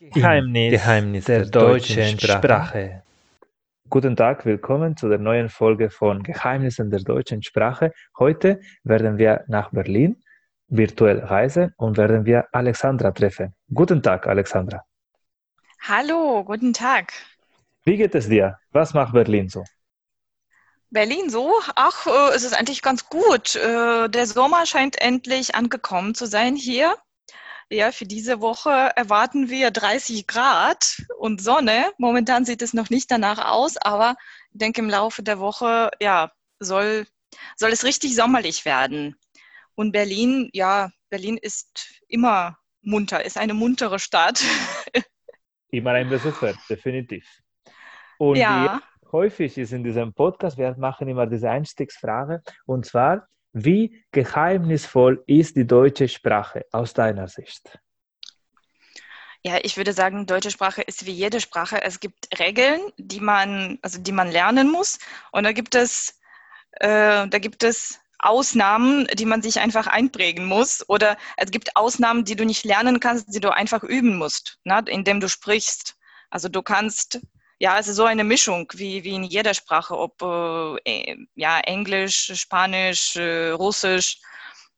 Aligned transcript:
Geheimnis, 0.00 0.70
Geheimnis 0.70 1.24
der, 1.24 1.40
der 1.40 1.50
deutschen 1.50 2.20
Sprache. 2.20 2.38
Sprache. 2.38 3.02
Guten 3.90 4.14
Tag, 4.14 4.46
willkommen 4.46 4.96
zu 4.96 5.08
der 5.08 5.18
neuen 5.18 5.48
Folge 5.48 5.90
von 5.90 6.22
Geheimnissen 6.22 6.88
der 6.88 7.00
deutschen 7.00 7.42
Sprache. 7.42 7.92
Heute 8.16 8.60
werden 8.84 9.18
wir 9.18 9.44
nach 9.48 9.70
Berlin 9.72 10.22
virtuell 10.68 11.18
reisen 11.18 11.74
und 11.78 11.96
werden 11.96 12.24
wir 12.24 12.46
Alexandra 12.52 13.10
treffen. 13.10 13.56
Guten 13.74 14.00
Tag, 14.00 14.28
Alexandra. 14.28 14.84
Hallo, 15.80 16.44
guten 16.44 16.72
Tag. 16.72 17.12
Wie 17.84 17.96
geht 17.96 18.14
es 18.14 18.28
dir? 18.28 18.56
Was 18.70 18.94
macht 18.94 19.14
Berlin 19.14 19.48
so? 19.48 19.64
Berlin 20.90 21.28
so? 21.28 21.54
Ach, 21.74 22.06
äh, 22.06 22.36
es 22.36 22.44
ist 22.44 22.56
eigentlich 22.56 22.82
ganz 22.82 23.08
gut. 23.08 23.56
Äh, 23.56 24.08
der 24.08 24.26
Sommer 24.26 24.64
scheint 24.64 25.00
endlich 25.00 25.56
angekommen 25.56 26.14
zu 26.14 26.26
sein 26.26 26.54
hier. 26.54 26.94
Ja, 27.70 27.92
für 27.92 28.06
diese 28.06 28.40
Woche 28.40 28.70
erwarten 28.96 29.50
wir 29.50 29.70
30 29.70 30.26
Grad 30.26 31.02
und 31.18 31.42
Sonne. 31.42 31.92
Momentan 31.98 32.46
sieht 32.46 32.62
es 32.62 32.72
noch 32.72 32.88
nicht 32.88 33.10
danach 33.10 33.44
aus, 33.50 33.76
aber 33.76 34.16
ich 34.52 34.58
denke, 34.58 34.80
im 34.80 34.88
Laufe 34.88 35.22
der 35.22 35.38
Woche, 35.38 35.90
ja, 36.00 36.32
soll, 36.60 37.06
soll 37.56 37.70
es 37.70 37.84
richtig 37.84 38.16
sommerlich 38.16 38.64
werden. 38.64 39.16
Und 39.74 39.92
Berlin, 39.92 40.48
ja, 40.54 40.90
Berlin 41.10 41.36
ist 41.36 42.02
immer 42.08 42.56
munter, 42.80 43.24
ist 43.24 43.36
eine 43.36 43.54
muntere 43.54 43.98
Stadt. 43.98 44.42
immer 45.70 45.90
ein 45.90 46.08
Besucher, 46.08 46.54
definitiv. 46.70 47.26
Und 48.18 48.36
ja. 48.36 48.80
häufig 49.12 49.58
ist 49.58 49.72
in 49.72 49.84
diesem 49.84 50.14
Podcast, 50.14 50.56
wir 50.56 50.74
machen 50.78 51.06
immer 51.06 51.26
diese 51.26 51.50
Einstiegsfrage, 51.50 52.42
und 52.64 52.86
zwar, 52.86 53.28
wie 53.52 54.04
geheimnisvoll 54.12 55.22
ist 55.26 55.56
die 55.56 55.66
deutsche 55.66 56.08
Sprache 56.08 56.66
aus 56.72 56.94
deiner 56.94 57.28
Sicht? 57.28 57.78
Ja, 59.44 59.58
ich 59.62 59.76
würde 59.76 59.92
sagen, 59.92 60.26
deutsche 60.26 60.50
Sprache 60.50 60.82
ist 60.82 61.06
wie 61.06 61.12
jede 61.12 61.40
Sprache. 61.40 61.80
Es 61.82 62.00
gibt 62.00 62.28
Regeln, 62.38 62.80
die 62.98 63.20
man, 63.20 63.78
also 63.82 64.00
die 64.00 64.12
man 64.12 64.30
lernen 64.30 64.70
muss. 64.70 64.98
Und 65.32 65.44
da 65.44 65.52
gibt 65.52 65.74
es, 65.74 66.20
äh, 66.72 67.28
da 67.28 67.38
gibt 67.38 67.62
es 67.62 68.00
Ausnahmen, 68.18 69.06
die 69.14 69.26
man 69.26 69.42
sich 69.42 69.60
einfach 69.60 69.86
einprägen 69.86 70.44
muss. 70.44 70.84
Oder 70.88 71.16
es 71.36 71.50
gibt 71.50 71.76
Ausnahmen, 71.76 72.24
die 72.24 72.34
du 72.34 72.44
nicht 72.44 72.64
lernen 72.64 72.98
kannst, 72.98 73.32
die 73.32 73.40
du 73.40 73.52
einfach 73.52 73.84
üben 73.84 74.16
musst, 74.16 74.58
ne, 74.64 74.82
indem 74.88 75.20
du 75.20 75.28
sprichst. 75.28 75.96
Also 76.30 76.48
du 76.48 76.62
kannst 76.62 77.20
ja, 77.58 77.78
ist 77.78 77.86
so 77.86 78.04
eine 78.04 78.24
Mischung 78.24 78.70
wie, 78.74 79.04
wie 79.04 79.14
in 79.14 79.24
jeder 79.24 79.54
Sprache, 79.54 79.98
ob 79.98 80.22
äh, 80.84 81.16
ja, 81.34 81.58
Englisch, 81.60 82.32
Spanisch, 82.34 83.16
äh, 83.16 83.50
Russisch. 83.50 84.18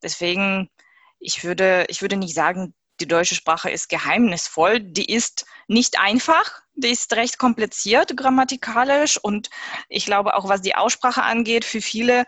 Deswegen, 0.02 0.70
ich 1.18 1.44
würde, 1.44 1.84
ich 1.88 2.00
würde 2.00 2.16
nicht 2.16 2.34
sagen, 2.34 2.74
die 3.00 3.08
deutsche 3.08 3.34
Sprache 3.34 3.70
ist 3.70 3.88
geheimnisvoll. 3.88 4.80
Die 4.80 5.12
ist 5.12 5.46
nicht 5.68 5.98
einfach, 6.00 6.62
die 6.74 6.90
ist 6.90 7.12
recht 7.14 7.38
kompliziert 7.38 8.16
grammatikalisch 8.16 9.18
und 9.18 9.50
ich 9.88 10.06
glaube 10.06 10.34
auch, 10.34 10.48
was 10.48 10.62
die 10.62 10.74
Aussprache 10.74 11.22
angeht, 11.22 11.64
für 11.64 11.80
viele, 11.80 12.24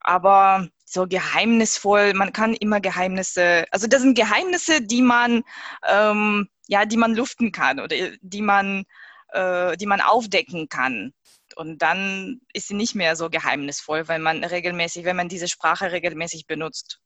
aber 0.00 0.68
so 0.84 1.06
geheimnisvoll, 1.06 2.14
man 2.14 2.32
kann 2.32 2.54
immer 2.54 2.80
Geheimnisse, 2.80 3.64
also 3.70 3.86
das 3.86 4.02
sind 4.02 4.14
Geheimnisse, 4.14 4.82
die 4.82 5.02
man, 5.02 5.42
ähm, 5.88 6.48
ja, 6.68 6.84
die 6.84 6.96
man 6.96 7.14
luften 7.14 7.50
kann 7.52 7.80
oder 7.80 7.96
die 8.20 8.42
man 8.42 8.84
äh, 9.32 9.76
die 9.76 9.86
man 9.86 10.00
aufdecken 10.00 10.68
kann. 10.68 11.12
Und 11.56 11.82
dann 11.82 12.40
ist 12.52 12.68
sie 12.68 12.74
nicht 12.74 12.94
mehr 12.94 13.16
so 13.16 13.28
geheimnisvoll, 13.28 14.08
weil 14.08 14.18
man 14.18 14.42
regelmäßig, 14.44 15.04
wenn 15.04 15.16
man 15.16 15.28
diese 15.28 15.48
Sprache 15.48 15.92
regelmäßig 15.92 16.46
benutzt, 16.46 17.00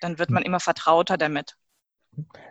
dann 0.00 0.18
wird 0.18 0.30
man 0.30 0.42
immer 0.42 0.60
vertrauter 0.60 1.16
damit. 1.16 1.56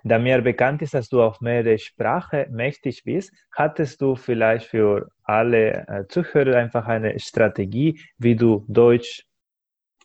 Da 0.04 0.18
mir 0.18 0.42
bekannt 0.42 0.82
ist, 0.82 0.94
dass 0.94 1.10
du 1.10 1.22
auf 1.22 1.40
mehrere 1.40 1.78
Sprachen 1.78 2.52
mächtig 2.52 3.04
bist, 3.04 3.32
hattest 3.56 4.02
du 4.02 4.16
vielleicht 4.16 4.66
für 4.66 5.10
alle 5.24 5.88
äh, 5.88 6.08
Zuhörer 6.08 6.58
einfach 6.58 6.88
eine 6.88 7.20
Strategie, 7.20 8.02
wie 8.18 8.36
du 8.36 8.66
Deutsch 8.68 9.24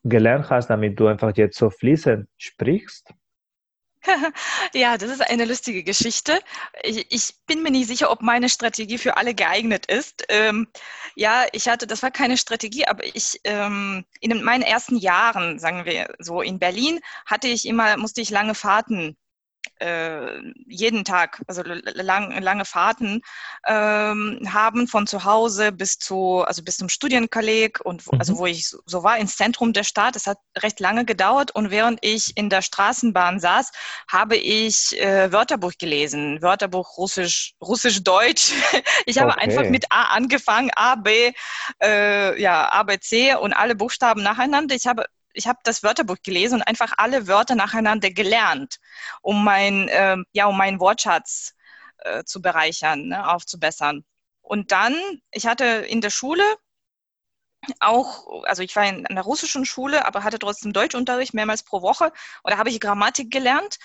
gelernt 0.05 0.51
hast, 0.51 0.69
damit 0.69 1.01
du 1.01 1.07
einfach 1.07 1.35
jetzt 1.37 1.57
so 1.59 1.71
fließend 1.71 2.29
sprichst? 2.37 3.15
ja, 4.75 4.99
das 4.99 5.11
ist 5.11 5.21
eine 5.21 5.45
lustige 5.45 5.83
Geschichte. 5.83 6.41
Ich, 6.83 7.07
ich, 7.11 7.35
bin 7.47 7.63
mir 7.63 7.71
nicht 7.71 7.87
sicher, 7.87 8.11
ob 8.11 8.23
meine 8.23 8.49
Strategie 8.49 8.99
für 8.99 9.17
alle 9.17 9.35
geeignet 9.35 9.87
ist. 9.87 10.25
Ähm, 10.29 10.69
ja, 11.15 11.47
ich 11.53 11.69
hatte, 11.69 11.87
das 11.87 12.03
war 12.03 12.11
keine 12.11 12.37
Strategie, 12.37 12.87
aber 12.87 13.05
ich 13.05 13.41
ähm, 13.45 14.05
in 14.21 14.43
meinen 14.43 14.63
ersten 14.63 14.97
Jahren, 14.97 15.59
sagen 15.59 15.85
wir 15.85 16.15
so, 16.19 16.43
in 16.43 16.59
Berlin 16.59 17.01
hatte 17.25 17.49
ich 17.49 17.67
immer, 17.67 17.97
musste 17.97 18.21
ich 18.21 18.31
lange 18.31 18.55
Fahrten 18.55 19.17
äh, 19.81 20.39
jeden 20.67 21.05
Tag, 21.05 21.43
also 21.47 21.63
lang, 21.65 22.41
lange 22.41 22.65
Fahrten 22.65 23.23
ähm, 23.67 24.41
haben 24.53 24.89
von 24.89 25.07
zu 25.07 25.25
Hause 25.25 25.73
bis 25.73 25.99
zu, 25.99 26.45
also 26.47 26.63
bis 26.63 26.77
zum 26.77 26.89
Studienkolleg 26.89 27.81
und 27.85 28.07
mhm. 28.11 28.19
also 28.19 28.39
wo 28.39 28.47
ich 28.47 28.67
so 28.87 29.03
war 29.03 29.19
ins 29.19 29.37
Zentrum 29.37 29.73
der 29.73 29.85
Stadt. 29.85 30.17
Es 30.17 30.27
hat 30.27 30.39
recht 30.59 30.81
lange 30.81 31.05
gedauert 31.05 31.51
und 31.51 31.71
während 31.71 31.99
ich 32.03 32.37
in 32.37 32.51
der 32.51 32.63
Straßenbahn 32.63 33.41
saß, 33.41 33.73
habe 34.11 34.37
ich 34.37 35.01
äh, 35.01 35.33
Wörterbuch 35.33 35.73
gelesen, 35.79 36.43
Wörterbuch 36.43 36.97
Russisch, 36.97 37.55
Russisch-Deutsch. 37.61 38.53
Ich 39.05 39.19
habe 39.19 39.33
okay. 39.33 39.41
einfach 39.41 39.69
mit 39.71 39.87
A 39.91 40.15
angefangen, 40.15 40.71
A, 40.75 40.97
B, 40.97 41.33
äh, 41.83 42.41
ja, 42.41 42.73
A, 42.73 42.83
B, 42.83 42.99
C 42.99 43.35
und 43.35 43.53
alle 43.53 43.75
Buchstaben 43.75 44.23
nacheinander. 44.23 44.75
Ich 44.75 44.87
habe 44.87 45.05
ich 45.37 45.47
habe 45.47 45.59
das 45.65 45.83
Wörterbuch 45.83 46.17
gelesen 46.23 46.57
und 46.57 46.63
einfach 46.63 46.95
alle 46.97 47.29
Wörter 47.29 47.55
nacheinander 47.55 48.11
gelernt, 48.11 48.79
um 49.23 49.45
mein, 49.45 49.89
äh, 49.89 50.17
ja, 50.33 50.47
um 50.47 50.57
meinen 50.57 50.81
Wortschatz 50.81 51.55
äh, 51.99 52.25
zu 52.25 52.41
bereichern, 52.41 53.09
ne, 53.09 53.29
aufzubessern. 53.31 54.05
Und 54.41 54.73
dann, 54.73 54.95
ich 55.31 55.47
hatte 55.47 55.65
in 55.65 56.01
der 56.01 56.11
Schule 56.11 56.43
auch, 57.81 58.45
also 58.45 58.63
ich 58.63 58.75
war 58.77 58.87
in 58.87 59.07
einer 59.07 59.23
russischen 59.23 59.65
Schule, 59.65 60.07
aber 60.07 60.25
hatte 60.25 60.39
trotzdem 60.39 60.73
Deutschunterricht 60.73 61.35
mehrmals 61.35 61.63
pro 61.65 61.83
Woche 61.83 62.13
und 62.43 62.53
da 62.53 62.59
habe 62.59 62.71
ich 62.71 62.81
Grammatik 62.81 63.31
gelernt. 63.31 63.79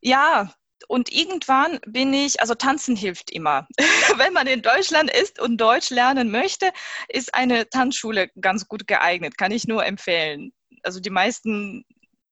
Ja, 0.00 0.52
und 0.88 1.12
irgendwann 1.12 1.80
bin 1.86 2.12
ich, 2.12 2.40
also 2.40 2.54
tanzen 2.54 2.96
hilft 2.96 3.30
immer. 3.30 3.66
Wenn 4.16 4.32
man 4.32 4.46
in 4.46 4.62
Deutschland 4.62 5.10
ist 5.10 5.40
und 5.40 5.58
Deutsch 5.58 5.90
lernen 5.90 6.30
möchte, 6.30 6.70
ist 7.08 7.34
eine 7.34 7.68
Tanzschule 7.68 8.28
ganz 8.40 8.68
gut 8.68 8.86
geeignet, 8.86 9.38
kann 9.38 9.52
ich 9.52 9.66
nur 9.66 9.84
empfehlen. 9.84 10.52
Also 10.82 11.00
die 11.00 11.10
meisten 11.10 11.84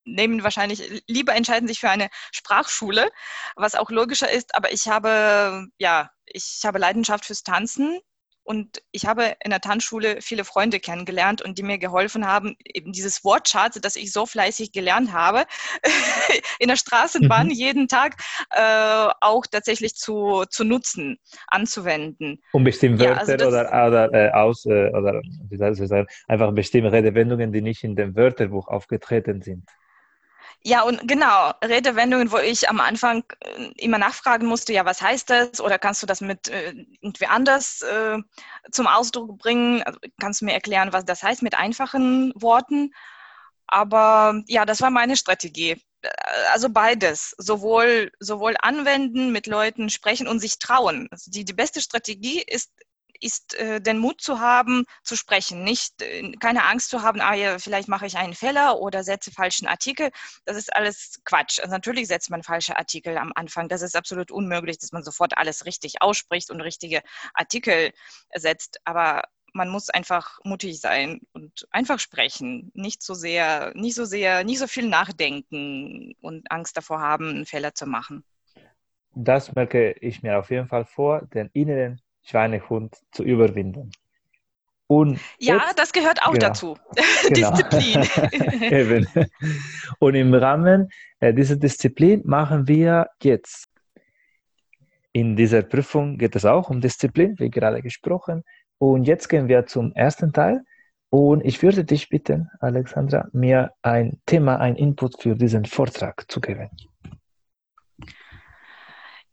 nehmen 0.05 0.43
wahrscheinlich, 0.43 1.03
lieber 1.07 1.33
entscheiden 1.33 1.67
sich 1.67 1.79
für 1.79 1.89
eine 1.89 2.09
Sprachschule, 2.31 3.09
was 3.55 3.75
auch 3.75 3.89
logischer 3.89 4.29
ist, 4.29 4.55
aber 4.55 4.71
ich 4.71 4.87
habe, 4.87 5.67
ja, 5.77 6.09
ich 6.25 6.61
habe 6.65 6.79
Leidenschaft 6.79 7.25
fürs 7.25 7.43
Tanzen 7.43 7.99
und 8.43 8.81
ich 8.91 9.05
habe 9.05 9.35
in 9.43 9.51
der 9.51 9.61
Tanzschule 9.61 10.17
viele 10.21 10.43
Freunde 10.43 10.79
kennengelernt 10.79 11.41
und 11.41 11.57
die 11.57 11.63
mir 11.63 11.77
geholfen 11.77 12.27
haben, 12.27 12.55
eben 12.65 12.91
dieses 12.91 13.23
Wortschatz, 13.23 13.79
das 13.81 13.95
ich 13.95 14.11
so 14.11 14.25
fleißig 14.25 14.71
gelernt 14.71 15.13
habe, 15.13 15.45
in 16.59 16.67
der 16.67 16.75
Straßenbahn 16.75 17.47
mhm. 17.47 17.53
jeden 17.53 17.87
Tag 17.87 18.15
äh, 18.51 19.09
auch 19.21 19.45
tatsächlich 19.49 19.95
zu, 19.95 20.43
zu 20.49 20.63
nutzen, 20.63 21.17
anzuwenden. 21.47 22.41
Um 22.51 22.63
bestimmte 22.63 23.05
Wörter 23.05 23.37
ja, 23.37 23.45
also 23.45 23.47
oder, 23.47 23.87
oder 23.87 24.13
äh, 24.13 24.31
aus 24.31 24.65
äh, 24.65 24.89
oder 24.89 25.21
wie 25.49 25.57
soll 25.57 25.71
ich 25.71 25.87
sagen, 25.87 26.07
einfach 26.27 26.51
bestimmte 26.53 26.91
Redewendungen, 26.91 27.51
die 27.51 27.61
nicht 27.61 27.83
in 27.83 27.95
dem 27.95 28.15
Wörterbuch 28.15 28.67
aufgetreten 28.67 29.41
sind. 29.41 29.69
Ja, 30.65 30.83
und 30.83 31.05
genau, 31.07 31.51
Redewendungen, 31.63 32.31
wo 32.31 32.37
ich 32.37 32.69
am 32.69 32.79
Anfang 32.79 33.23
äh, 33.41 33.71
immer 33.77 33.97
nachfragen 33.97 34.47
musste, 34.47 34.71
ja, 34.71 34.85
was 34.85 35.01
heißt 35.01 35.29
das? 35.29 35.59
Oder 35.59 35.77
kannst 35.77 36.01
du 36.01 36.05
das 36.07 36.21
mit 36.21 36.47
äh, 36.47 36.73
irgendwie 37.01 37.25
anders 37.25 37.81
äh, 37.81 38.17
zum 38.71 38.87
Ausdruck 38.87 39.37
bringen? 39.39 39.83
Also, 39.83 39.99
kannst 40.21 40.39
du 40.41 40.45
mir 40.45 40.53
erklären, 40.53 40.93
was 40.93 41.03
das 41.03 41.21
heißt 41.21 41.41
mit 41.43 41.55
einfachen 41.55 42.31
Worten? 42.35 42.91
Aber 43.67 44.41
ja, 44.47 44.65
das 44.65 44.81
war 44.81 44.89
meine 44.89 45.17
Strategie. 45.17 45.71
Äh, 46.01 46.09
also 46.53 46.69
beides, 46.69 47.35
sowohl, 47.37 48.11
sowohl 48.19 48.55
anwenden, 48.61 49.33
mit 49.33 49.47
Leuten 49.47 49.89
sprechen 49.89 50.27
und 50.27 50.39
sich 50.39 50.59
trauen. 50.59 51.09
Also 51.11 51.29
die, 51.31 51.45
die 51.45 51.53
beste 51.53 51.81
Strategie 51.81 52.41
ist 52.41 52.71
ist 53.23 53.55
äh, 53.55 53.81
den 53.81 53.97
Mut 53.99 54.21
zu 54.21 54.39
haben, 54.39 54.85
zu 55.03 55.15
sprechen, 55.15 55.63
nicht 55.63 56.01
äh, 56.01 56.31
keine 56.39 56.65
Angst 56.65 56.89
zu 56.89 57.01
haben, 57.01 57.21
ah 57.21 57.33
ja, 57.33 57.57
vielleicht 57.57 57.87
mache 57.87 58.05
ich 58.05 58.17
einen 58.17 58.33
Fehler 58.33 58.79
oder 58.79 59.03
setze 59.03 59.31
falschen 59.31 59.67
Artikel. 59.67 60.11
Das 60.45 60.57
ist 60.57 60.75
alles 60.75 61.21
Quatsch. 61.23 61.59
Also 61.59 61.71
natürlich 61.71 62.07
setzt 62.07 62.29
man 62.29 62.43
falsche 62.43 62.77
Artikel 62.77 63.17
am 63.17 63.31
Anfang. 63.35 63.69
Das 63.69 63.81
ist 63.81 63.95
absolut 63.95 64.31
unmöglich, 64.31 64.77
dass 64.77 64.91
man 64.91 65.03
sofort 65.03 65.37
alles 65.37 65.65
richtig 65.65 66.01
ausspricht 66.01 66.51
und 66.51 66.61
richtige 66.61 67.01
Artikel 67.33 67.91
setzt. 68.35 68.79
Aber 68.83 69.23
man 69.53 69.69
muss 69.69 69.89
einfach 69.89 70.39
mutig 70.43 70.81
sein 70.81 71.21
und 71.31 71.67
einfach 71.71 71.99
sprechen, 71.99 72.71
nicht 72.73 73.01
so 73.03 73.13
sehr, 73.13 73.71
nicht 73.75 73.95
so 73.95 74.03
sehr, 74.03 74.43
nicht 74.43 74.59
so 74.59 74.67
viel 74.67 74.89
nachdenken 74.89 76.13
und 76.21 76.51
Angst 76.51 76.75
davor 76.75 76.99
haben, 76.99 77.29
einen 77.29 77.45
Fehler 77.45 77.73
zu 77.73 77.85
machen. 77.85 78.25
Das 79.15 79.53
merke 79.53 79.91
ich 80.01 80.23
mir 80.23 80.39
auf 80.39 80.49
jeden 80.49 80.67
Fall 80.67 80.85
vor, 80.85 81.21
den 81.21 81.49
inneren 81.53 82.01
Schweinehund 82.23 82.95
zu 83.11 83.23
überwinden. 83.23 83.91
Und 84.87 85.19
ja, 85.39 85.55
jetzt, 85.55 85.79
das 85.79 85.93
gehört 85.93 86.21
auch 86.23 86.33
genau, 86.33 86.47
dazu. 86.47 86.77
Genau. 87.33 87.51
Disziplin. 87.51 88.61
Eben. 88.71 89.07
Und 89.99 90.15
im 90.15 90.33
Rahmen 90.33 90.89
äh, 91.19 91.33
dieser 91.33 91.55
Disziplin 91.55 92.21
machen 92.25 92.67
wir 92.67 93.07
jetzt 93.21 93.69
in 95.13 95.35
dieser 95.35 95.61
Prüfung 95.61 96.17
geht 96.17 96.35
es 96.35 96.43
auch 96.43 96.71
um 96.71 96.81
Disziplin, 96.81 97.35
wie 97.37 97.51
gerade 97.51 97.81
gesprochen. 97.83 98.43
Und 98.79 99.03
jetzt 99.03 99.29
gehen 99.29 99.47
wir 99.47 99.67
zum 99.67 99.93
ersten 99.93 100.33
Teil. 100.33 100.63
Und 101.11 101.45
ich 101.45 101.61
würde 101.61 101.85
dich 101.85 102.09
bitten, 102.09 102.49
Alexandra, 102.59 103.29
mir 103.31 103.71
ein 103.83 104.19
Thema, 104.25 104.57
ein 104.57 104.75
Input 104.75 105.21
für 105.21 105.35
diesen 105.35 105.65
Vortrag 105.65 106.25
zu 106.27 106.41
geben. 106.41 106.71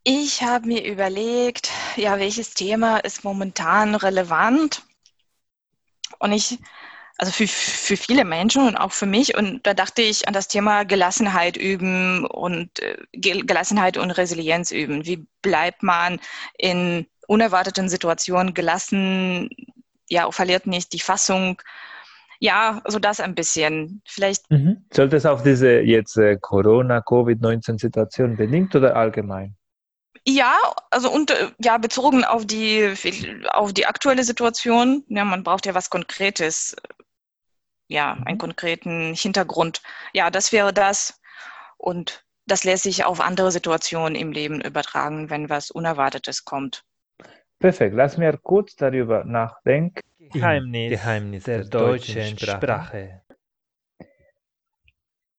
Ich 0.02 0.42
habe 0.42 0.66
mir 0.66 0.84
überlegt, 0.84 1.70
ja, 1.96 2.18
welches 2.18 2.54
Thema 2.54 2.98
ist 2.98 3.22
momentan 3.22 3.94
relevant? 3.94 4.82
Und 6.18 6.32
ich, 6.32 6.58
also 7.18 7.30
für, 7.32 7.46
für 7.46 7.98
viele 7.98 8.24
Menschen 8.24 8.66
und 8.66 8.76
auch 8.76 8.92
für 8.92 9.04
mich, 9.04 9.36
und 9.36 9.66
da 9.66 9.74
dachte 9.74 10.00
ich 10.00 10.26
an 10.26 10.32
das 10.32 10.48
Thema 10.48 10.84
Gelassenheit 10.84 11.58
üben 11.58 12.24
und 12.24 12.80
äh, 12.80 12.96
Gelassenheit 13.12 13.98
und 13.98 14.10
Resilienz 14.10 14.70
üben. 14.70 15.04
Wie 15.04 15.26
bleibt 15.42 15.82
man 15.82 16.18
in 16.56 17.06
unerwarteten 17.26 17.90
Situationen 17.90 18.54
gelassen? 18.54 19.50
Ja, 20.08 20.30
verliert 20.30 20.66
nicht 20.66 20.94
die 20.94 21.00
Fassung. 21.00 21.60
Ja, 22.38 22.80
so 22.86 22.98
das 22.98 23.20
ein 23.20 23.34
bisschen. 23.34 24.00
Vielleicht. 24.06 24.50
Mhm. 24.50 24.86
Sollte 24.90 25.16
es 25.16 25.26
auf 25.26 25.42
diese 25.42 25.80
jetzt 25.80 26.16
äh, 26.16 26.38
Corona-Covid-19-Situation 26.40 28.38
bedingt 28.38 28.74
oder 28.74 28.96
allgemein? 28.96 29.56
Ja, 30.26 30.56
also 30.90 31.10
und 31.10 31.30
äh, 31.30 31.50
ja, 31.58 31.78
bezogen 31.78 32.24
auf 32.24 32.46
die 32.46 32.94
auf 33.52 33.72
die 33.72 33.86
aktuelle 33.86 34.24
Situation. 34.24 35.04
Ja, 35.08 35.24
man 35.24 35.42
braucht 35.42 35.66
ja 35.66 35.74
was 35.74 35.90
Konkretes, 35.90 36.76
ja, 37.88 38.12
einen 38.12 38.34
mhm. 38.34 38.38
konkreten 38.38 39.14
Hintergrund. 39.14 39.82
Ja, 40.12 40.30
das 40.30 40.52
wäre 40.52 40.72
das. 40.72 41.20
Und 41.78 42.24
das 42.46 42.64
lässt 42.64 42.82
sich 42.82 43.04
auf 43.04 43.20
andere 43.20 43.50
Situationen 43.50 44.14
im 44.14 44.32
Leben 44.32 44.60
übertragen, 44.60 45.30
wenn 45.30 45.48
was 45.48 45.70
Unerwartetes 45.70 46.44
kommt. 46.44 46.84
Perfekt. 47.58 47.94
Lass 47.94 48.16
mir 48.16 48.36
kurz 48.36 48.76
darüber 48.76 49.24
nachdenken. 49.24 50.00
Geheimnis, 50.32 50.90
Geheimnis 50.90 51.44
der 51.44 51.64
deutschen 51.64 52.38
Sprache. 52.38 53.22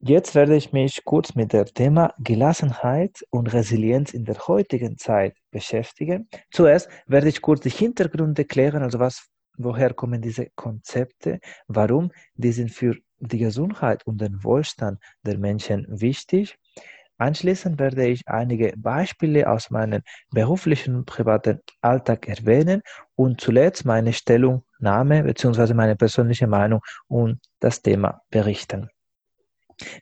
Jetzt 0.04 0.34
werde 0.34 0.56
ich 0.56 0.74
mich 0.74 1.06
kurz 1.06 1.36
mit 1.36 1.54
dem 1.54 1.66
Thema 1.66 2.16
Gelassenheit 2.18 3.24
und 3.30 3.54
Resilienz 3.54 4.16
in 4.16 4.26
der 4.26 4.48
heutigen 4.48 4.98
Zeit 4.98 5.38
beschäftigen. 5.52 6.28
Zuerst 6.50 6.90
werde 7.06 7.30
ich 7.30 7.40
kurz 7.40 7.62
die 7.62 7.70
Hintergründe 7.70 8.46
klären, 8.46 8.82
also 8.82 8.98
was, 8.98 9.30
woher 9.60 9.94
kommen 9.94 10.20
diese 10.20 10.48
Konzepte, 10.56 11.40
warum 11.68 12.12
die 12.34 12.52
sind 12.52 12.72
für 12.72 12.96
die 13.20 13.38
Gesundheit 13.38 14.04
und 14.08 14.20
den 14.20 14.44
Wohlstand 14.44 15.00
der 15.22 15.38
Menschen 15.38 15.86
wichtig. 15.88 16.58
Anschließend 17.20 17.80
werde 17.80 18.08
ich 18.08 18.28
einige 18.28 18.74
Beispiele 18.76 19.48
aus 19.48 19.70
meinem 19.70 20.02
beruflichen 20.32 20.96
und 20.96 21.06
privaten 21.06 21.60
Alltag 21.82 22.28
erwähnen 22.28 22.82
und 23.14 23.40
zuletzt 23.40 23.86
meine 23.86 24.14
Stellungnahme 24.14 25.22
bzw. 25.22 25.76
meine 25.76 25.96
persönliche 25.96 26.48
Meinung 26.48 26.82
und 27.08 27.40
das 27.60 27.84
Thema 27.84 28.24
berichten. 28.32 28.90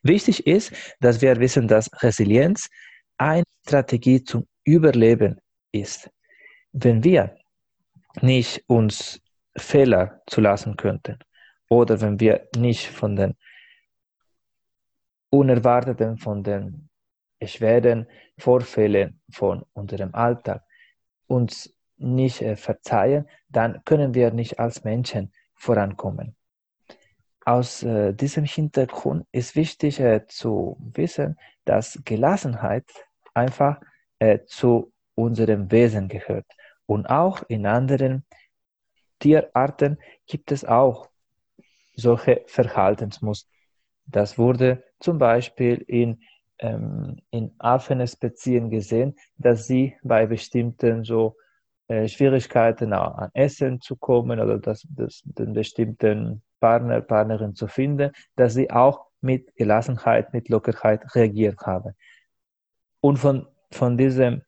Wichtig 0.04 0.46
ist, 0.48 0.74
dass 1.00 1.22
wir 1.22 1.40
wissen, 1.40 1.68
dass 1.68 1.90
Resilienz 2.02 2.70
eine 3.18 3.44
Strategie 3.66 4.24
zum 4.24 4.48
Überleben 4.64 5.40
ist. 5.72 6.10
Wenn 6.72 7.04
wir 7.04 7.36
nicht 8.22 8.64
uns 8.68 9.22
Fehler 9.58 10.22
zulassen 10.28 10.76
könnten 10.76 11.20
oder 11.70 12.00
wenn 12.02 12.20
wir 12.20 12.48
nicht 12.56 12.88
von 12.88 13.16
den 13.16 13.36
Unerwarteten, 15.30 16.18
von 16.18 16.44
den 16.44 16.90
schweren 17.44 18.08
Vorfällen 18.38 19.22
von 19.32 19.64
unserem 19.74 20.14
Alltag 20.14 20.64
uns 21.28 21.74
nicht 21.98 22.42
äh, 22.42 22.56
verzeihen, 22.56 23.28
dann 23.50 23.84
können 23.86 24.14
wir 24.14 24.32
nicht 24.32 24.60
als 24.60 24.84
Menschen 24.84 25.32
vorankommen 25.56 26.36
aus 27.50 27.82
äh, 27.82 28.14
diesem 28.14 28.44
Hintergrund 28.44 29.26
ist 29.32 29.56
wichtig 29.56 30.00
äh, 30.00 30.28
zu 30.28 30.78
wissen, 30.94 31.36
dass 31.66 32.00
Gelassenheit 32.06 32.86
einfach 33.34 33.82
äh, 34.20 34.40
zu 34.46 34.94
unserem 35.16 35.72
Wesen 35.72 36.10
gehört. 36.10 36.46
Und 36.86 37.08
auch 37.08 37.42
in 37.48 37.66
anderen 37.66 38.24
Tierarten 39.18 39.98
gibt 40.28 40.52
es 40.52 40.64
auch 40.64 41.10
solche 41.96 42.44
Verhaltensmuster. 42.46 43.50
Das 44.06 44.38
wurde 44.38 44.84
zum 45.00 45.18
Beispiel 45.18 45.84
in, 45.88 46.22
ähm, 46.60 47.18
in 47.32 47.56
Affenspezien 47.58 48.70
gesehen, 48.70 49.16
dass 49.38 49.66
sie 49.66 49.96
bei 50.04 50.28
bestimmten 50.28 51.04
so 51.04 51.36
äh, 51.88 52.08
Schwierigkeiten 52.08 52.94
an 52.94 53.32
Essen 53.34 53.82
zu 53.82 53.96
kommen 53.96 54.40
oder 54.40 54.60
dass, 54.60 54.86
dass 54.90 55.22
den 55.24 55.54
bestimmten 55.54 56.44
Partner, 56.60 57.02
Partnerin 57.02 57.56
zu 57.56 57.68
finden, 57.68 58.12
dass 58.36 58.54
sie 58.54 58.70
auch 58.72 59.06
mit 59.22 59.56
Gelassenheit, 59.56 60.34
mit 60.34 60.50
Lockerheit 60.50 61.16
reagiert 61.16 61.60
haben. 61.62 61.94
Und 63.02 63.18
von, 63.18 63.48
von 63.72 63.98
diesem 63.98 64.42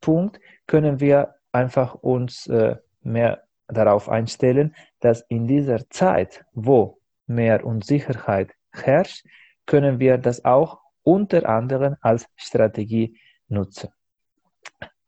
Punkt 0.00 0.40
können 0.66 1.00
wir 1.00 1.34
einfach 1.52 1.94
uns 1.94 2.46
äh, 2.46 2.76
mehr 3.02 3.44
darauf 3.68 4.08
einstellen, 4.08 4.74
dass 5.00 5.24
in 5.28 5.46
dieser 5.46 5.88
Zeit, 5.88 6.44
wo 6.52 6.98
mehr 7.26 7.64
Unsicherheit 7.64 8.52
herrscht, 8.72 9.24
können 9.66 9.98
wir 9.98 10.18
das 10.18 10.44
auch 10.44 10.80
unter 11.02 11.48
anderem 11.48 11.96
als 12.00 12.26
Strategie 12.36 13.18
nutzen. 13.48 13.90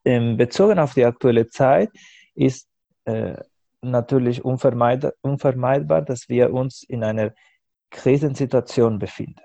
Ähm, 0.05 0.37
bezogen 0.37 0.79
auf 0.79 0.95
die 0.95 1.05
aktuelle 1.05 1.49
Zeit 1.49 1.91
ist 2.35 2.69
äh, 3.05 3.37
natürlich 3.83 4.45
unvermeid 4.45 5.13
unvermeidbar, 5.21 6.03
dass 6.03 6.29
wir 6.29 6.53
uns 6.53 6.83
in 6.83 7.05
einer 7.05 7.33
Krisensituation 7.91 8.99
befinden. 8.99 9.43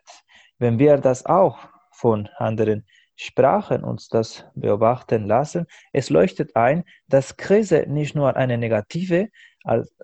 Wenn 0.57 0.79
wir 0.79 0.97
das 0.97 1.25
auch 1.25 1.59
von 1.91 2.27
anderen 2.37 2.85
Sprachen 3.15 3.83
uns 3.83 4.07
das 4.07 4.45
beobachten 4.55 5.27
lassen, 5.27 5.67
es 5.93 6.09
leuchtet 6.09 6.55
ein, 6.55 6.83
dass 7.07 7.37
Krise 7.37 7.85
nicht 7.87 8.15
nur 8.15 8.35
eine 8.35 8.57
negative, 8.57 9.29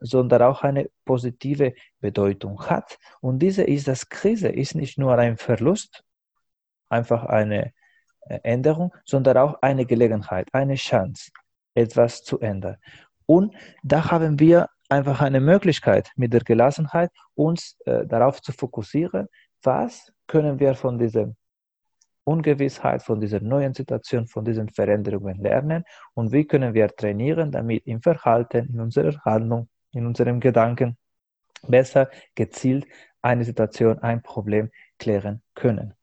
sondern 0.01 0.41
auch 0.43 0.63
eine 0.63 0.89
positive 1.03 1.73
Bedeutung 1.99 2.63
hat. 2.69 2.99
Und 3.21 3.39
diese 3.39 3.63
ist, 3.63 3.87
dass 3.87 4.09
Krise 4.09 4.49
ist 4.49 4.75
nicht 4.75 4.99
nur 4.99 5.17
ein 5.17 5.37
Verlust, 5.37 6.03
einfach 6.89 7.25
eine 7.25 7.73
äh, 8.21 8.39
Änderung, 8.43 8.93
sondern 9.05 9.37
auch 9.37 9.61
eine 9.61 9.85
Gelegenheit, 9.85 10.47
eine 10.53 10.75
Chance, 10.75 11.31
etwas 11.73 12.23
zu 12.23 12.39
ändern. 12.39 12.77
Und 13.27 13.53
da 13.83 14.09
haben 14.09 14.39
wir 14.39 14.69
einfach 14.89 15.21
eine 15.21 15.39
Möglichkeit 15.39 16.11
mit 16.15 16.33
der 16.33 16.41
Gelassenheit, 16.41 17.11
uns 17.35 17.77
äh, 17.85 18.05
darauf 18.07 18.41
zu 18.41 18.51
fokussieren, 18.51 19.27
was 19.61 20.11
können 20.27 20.59
wir 20.59 20.73
von 20.73 20.97
dieser 20.97 21.35
Ungewissheit, 22.23 23.03
von 23.03 23.21
dieser 23.21 23.39
neuen 23.39 23.73
Situation, 23.73 24.27
von 24.27 24.43
diesen 24.43 24.69
Veränderungen 24.69 25.37
lernen 25.37 25.83
und 26.13 26.31
wie 26.31 26.45
können 26.45 26.73
wir 26.73 26.87
trainieren, 26.89 27.51
damit 27.51 27.85
im 27.85 28.01
Verhalten, 28.01 28.69
in 28.73 28.79
unserer 28.81 29.17
Handlung, 29.23 29.69
in 29.91 30.05
unseren 30.05 30.39
Gedanken 30.39 30.97
besser 31.67 32.09
gezielt 32.35 32.85
eine 33.21 33.43
Situation, 33.43 33.99
ein 33.99 34.21
Problem 34.21 34.69
klären 34.99 35.41
können. 35.53 35.93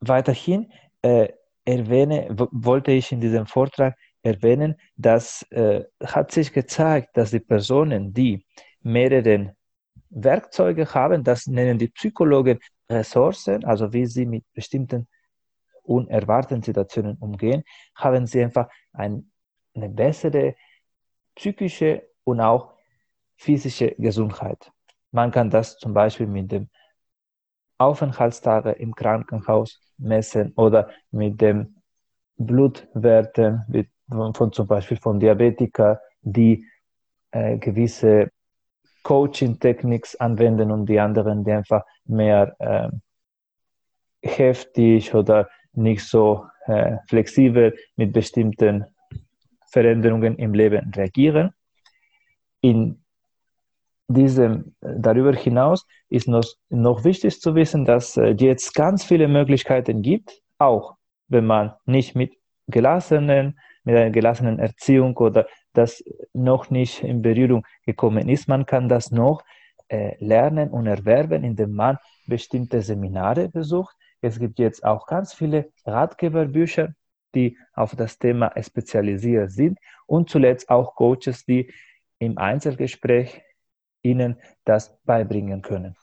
Weiterhin 0.00 0.72
äh, 1.02 1.28
erwähne, 1.64 2.28
wollte 2.30 2.92
ich 2.92 3.12
in 3.12 3.20
diesem 3.20 3.46
Vortrag 3.46 3.96
erwähnen, 4.28 4.76
dass 4.96 5.42
äh, 5.50 5.84
hat 6.04 6.30
sich 6.30 6.52
gezeigt, 6.52 7.16
dass 7.16 7.30
die 7.30 7.40
Personen, 7.40 8.12
die 8.12 8.44
mehrere 8.82 9.54
Werkzeuge 10.10 10.94
haben, 10.94 11.24
das 11.24 11.46
nennen 11.46 11.78
die 11.78 11.88
Psychologen 11.88 12.58
Ressourcen, 12.90 13.64
also 13.64 13.92
wie 13.92 14.06
sie 14.06 14.26
mit 14.26 14.44
bestimmten 14.54 15.08
unerwarteten 15.82 16.62
Situationen 16.62 17.16
umgehen, 17.18 17.62
haben 17.94 18.26
sie 18.26 18.42
einfach 18.42 18.68
ein, 18.92 19.30
eine 19.74 19.88
bessere 19.88 20.54
psychische 21.34 22.08
und 22.24 22.40
auch 22.40 22.74
physische 23.36 23.94
Gesundheit. 23.98 24.70
Man 25.10 25.30
kann 25.30 25.50
das 25.50 25.78
zum 25.78 25.94
Beispiel 25.94 26.26
mit 26.26 26.50
dem 26.52 26.68
Aufenthaltstage 27.78 28.72
im 28.72 28.94
Krankenhaus 28.94 29.80
messen 29.96 30.52
oder 30.56 30.90
mit 31.10 31.40
dem 31.40 31.76
Blutwerten 32.36 33.64
von, 34.08 34.34
von 34.34 34.52
zum 34.52 34.66
Beispiel 34.66 34.96
von 34.96 35.20
Diabetikern, 35.20 35.98
die 36.22 36.66
äh, 37.30 37.58
gewisse 37.58 38.30
Coaching-Techniks 39.02 40.16
anwenden 40.16 40.70
und 40.70 40.86
die 40.86 41.00
anderen, 41.00 41.44
die 41.44 41.52
einfach 41.52 41.82
mehr 42.04 42.54
äh, 42.58 42.88
heftig 44.22 45.14
oder 45.14 45.48
nicht 45.72 46.04
so 46.04 46.46
äh, 46.66 46.96
flexibel 47.06 47.76
mit 47.96 48.12
bestimmten 48.12 48.86
Veränderungen 49.70 50.36
im 50.36 50.54
Leben 50.54 50.92
reagieren. 50.94 51.52
In 52.60 53.02
diesem, 54.08 54.74
darüber 54.80 55.34
hinaus 55.34 55.86
ist 56.08 56.28
noch, 56.28 56.44
noch 56.70 57.04
wichtig 57.04 57.40
zu 57.40 57.54
wissen, 57.54 57.84
dass 57.84 58.16
es 58.16 58.16
äh, 58.16 58.36
jetzt 58.38 58.74
ganz 58.74 59.04
viele 59.04 59.28
Möglichkeiten 59.28 60.02
gibt, 60.02 60.42
auch 60.58 60.96
wenn 61.28 61.46
man 61.46 61.74
nicht 61.84 62.16
mit 62.16 62.32
gelassenen, 62.66 63.58
mit 63.88 63.96
einer 63.96 64.10
gelassenen 64.10 64.58
Erziehung 64.58 65.16
oder 65.16 65.46
das 65.72 66.04
noch 66.34 66.68
nicht 66.68 67.02
in 67.02 67.22
Berührung 67.22 67.66
gekommen 67.86 68.28
ist. 68.28 68.46
Man 68.46 68.66
kann 68.66 68.86
das 68.86 69.10
noch 69.10 69.42
äh, 69.88 70.14
lernen 70.22 70.68
und 70.68 70.86
erwerben, 70.86 71.42
indem 71.42 71.72
man 71.72 71.96
bestimmte 72.26 72.82
Seminare 72.82 73.48
besucht. 73.48 73.96
Es 74.20 74.38
gibt 74.38 74.58
jetzt 74.58 74.84
auch 74.84 75.06
ganz 75.06 75.32
viele 75.32 75.72
Ratgeberbücher, 75.86 76.92
die 77.34 77.56
auf 77.72 77.96
das 77.96 78.18
Thema 78.18 78.52
spezialisiert 78.62 79.52
sind 79.52 79.78
und 80.06 80.28
zuletzt 80.28 80.68
auch 80.68 80.94
Coaches, 80.94 81.46
die 81.46 81.72
im 82.18 82.36
Einzelgespräch 82.36 83.40
Ihnen 84.02 84.36
das 84.66 84.98
beibringen 85.04 85.62
können. 85.62 85.96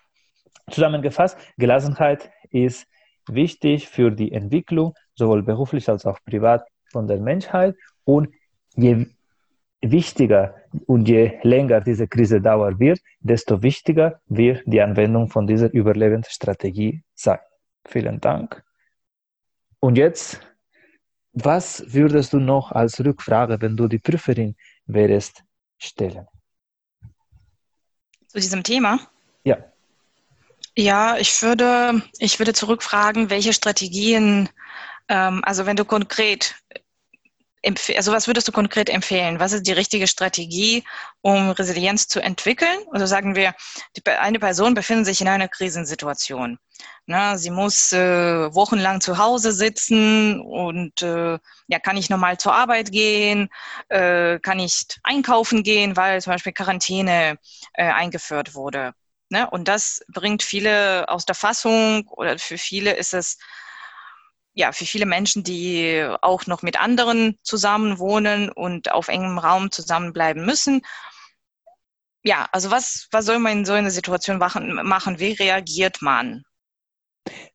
Zusammengefasst, 0.71 1.37
Gelassenheit 1.57 2.31
ist 2.49 2.87
wichtig 3.27 3.87
für 3.87 4.09
die 4.09 4.31
Entwicklung, 4.31 4.95
sowohl 5.13 5.43
beruflich 5.43 5.87
als 5.87 6.07
auch 6.07 6.17
privat 6.25 6.65
von 6.95 7.07
der 7.07 7.19
Menschheit. 7.19 7.75
Und 8.05 8.29
je 8.75 9.07
wichtiger 9.81 10.55
und 10.87 11.07
je 11.07 11.23
länger 11.43 11.81
diese 11.81 12.07
Krise 12.07 12.39
dauern 12.39 12.79
wird, 12.79 12.99
desto 13.19 13.61
wichtiger 13.61 14.21
wird 14.27 14.63
die 14.65 14.81
Anwendung 14.81 15.29
von 15.29 15.45
dieser 15.45 15.69
Überlebensstrategie 15.73 17.03
sein. 17.13 17.39
Vielen 17.85 18.19
Dank. 18.21 18.63
Und 19.81 19.97
jetzt, 19.97 20.39
was 21.33 21.83
würdest 21.93 22.31
du 22.33 22.39
noch 22.39 22.71
als 22.71 23.03
Rückfrage, 23.03 23.61
wenn 23.61 23.75
du 23.75 23.87
die 23.87 23.99
Prüferin 23.99 24.55
wärst, 24.85 25.43
stellen? 25.77 26.25
Zu 28.27 28.39
diesem 28.39 28.63
Thema? 28.63 28.99
Ja. 29.43 29.57
Ja, 30.77 31.17
ich 31.17 31.41
würde, 31.41 32.01
ich 32.19 32.39
würde 32.39 32.53
zurückfragen, 32.53 33.29
welche 33.29 33.53
Strategien, 33.53 34.49
ähm, 35.07 35.41
also 35.45 35.65
wenn 35.65 35.77
du 35.77 35.85
konkret 35.85 36.55
also 37.95 38.11
was 38.11 38.27
würdest 38.27 38.47
du 38.47 38.51
konkret 38.51 38.89
empfehlen? 38.89 39.39
Was 39.39 39.51
ist 39.51 39.63
die 39.65 39.71
richtige 39.71 40.07
Strategie, 40.07 40.83
um 41.21 41.49
Resilienz 41.51 42.07
zu 42.07 42.21
entwickeln? 42.21 42.77
Also 42.91 43.05
sagen 43.05 43.35
wir, 43.35 43.55
die, 43.95 44.07
eine 44.09 44.39
Person 44.39 44.73
befindet 44.73 45.05
sich 45.07 45.21
in 45.21 45.27
einer 45.27 45.47
Krisensituation. 45.47 46.59
Na, 47.07 47.37
sie 47.37 47.51
muss 47.51 47.91
äh, 47.93 48.53
wochenlang 48.53 49.01
zu 49.01 49.17
Hause 49.17 49.51
sitzen 49.51 50.41
und 50.41 51.01
äh, 51.01 51.39
ja, 51.67 51.79
kann 51.79 51.97
ich 51.97 52.09
normal 52.09 52.37
zur 52.37 52.53
Arbeit 52.53 52.91
gehen, 52.91 53.49
äh, 53.89 54.39
kann 54.39 54.59
ich 54.59 54.85
einkaufen 55.03 55.63
gehen, 55.63 55.95
weil 55.95 56.21
zum 56.21 56.33
Beispiel 56.33 56.53
Quarantäne 56.53 57.37
äh, 57.73 57.85
eingeführt 57.85 58.55
wurde. 58.55 58.93
Ne? 59.29 59.49
Und 59.49 59.67
das 59.67 60.03
bringt 60.07 60.43
viele 60.43 61.09
aus 61.09 61.25
der 61.25 61.35
Fassung 61.35 62.07
oder 62.09 62.37
für 62.37 62.57
viele 62.57 62.93
ist 62.93 63.13
es 63.13 63.37
ja, 64.55 64.71
für 64.71 64.85
viele 64.85 65.05
Menschen, 65.05 65.43
die 65.43 66.07
auch 66.21 66.47
noch 66.47 66.63
mit 66.63 66.81
anderen 66.81 67.37
zusammen 67.43 67.99
wohnen 67.99 68.49
und 68.49 68.91
auf 68.91 69.09
engem 69.09 69.37
Raum 69.37 69.69
zusammenbleiben 69.69 70.45
müssen. 70.45 70.81
Ja, 72.23 72.47
also 72.51 72.71
was, 72.71 73.07
was 73.11 73.25
soll 73.25 73.37
man 73.37 73.59
in 73.59 73.65
so 73.65 73.73
einer 73.73 73.91
Situation 73.91 74.39
machen? 74.39 75.19
Wie 75.19 75.33
reagiert 75.33 76.01
man? 76.01 76.43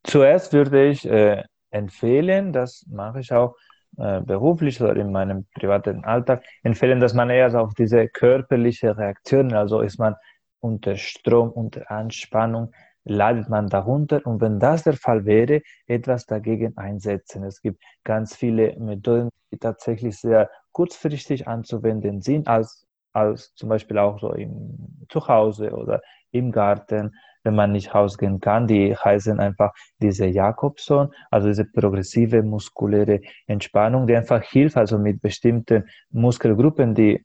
Zuerst 0.05 0.53
würde 0.53 0.89
ich 0.89 1.09
äh, 1.09 1.43
empfehlen, 1.71 2.53
das 2.53 2.85
mache 2.87 3.21
ich 3.21 3.33
auch 3.33 3.57
äh, 3.97 4.21
beruflich 4.21 4.81
oder 4.81 4.95
in 4.97 5.11
meinem 5.11 5.47
privaten 5.55 6.05
Alltag, 6.05 6.45
empfehlen, 6.63 7.01
dass 7.01 7.15
man 7.15 7.31
eher 7.31 7.53
auf 7.59 7.73
diese 7.75 8.09
körperliche 8.09 8.97
Reaktion, 8.97 9.55
also 9.55 9.81
ist 9.81 9.99
man 9.99 10.17
unter 10.61 10.97
Strom, 10.97 11.51
unter 11.51 11.91
Anspannung, 11.91 12.73
leidet 13.05 13.49
man 13.49 13.69
darunter. 13.69 14.25
Und 14.27 14.41
wenn 14.41 14.59
das 14.59 14.85
der 14.85 14.95
Fall 14.95 15.25
wäre, 15.25 15.63
etwas 15.87 16.27
dagegen 16.27 16.77
einsetzen. 16.77 17.45
Es 17.45 17.61
gibt 17.61 17.83
ganz 18.05 18.35
viele 18.35 18.77
Methoden, 18.79 19.31
die 19.53 19.59
tatsächlich 19.59 20.19
sehr 20.19 20.51
kurzfristig 20.73 21.49
anzuwenden 21.49 22.21
sind, 22.21 22.49
als, 22.49 22.87
als 23.13 23.55
zum 23.55 23.69
Beispiel 23.69 23.99
auch 23.99 24.21
so 24.21 24.33
im 24.33 25.07
Zuhause 25.09 25.73
oder 25.73 26.01
im 26.31 26.53
Garten, 26.53 27.15
wenn 27.43 27.55
man 27.55 27.73
nicht 27.73 27.95
rausgehen 27.95 28.41
kann. 28.41 28.67
Die 28.67 28.95
heißen 28.95 29.41
einfach 29.41 29.73
diese 30.01 30.27
Jakobson, 30.27 31.13
also 31.31 31.49
diese 31.49 31.65
progressive 31.65 32.43
muskuläre 32.43 33.21
Entspannung, 33.47 34.07
die 34.07 34.17
einfach 34.17 34.43
hilft, 34.43 34.77
also 34.77 34.99
mit 34.99 35.21
bestimmten 35.21 35.89
Muskelgruppen, 36.11 36.95
die 36.95 37.25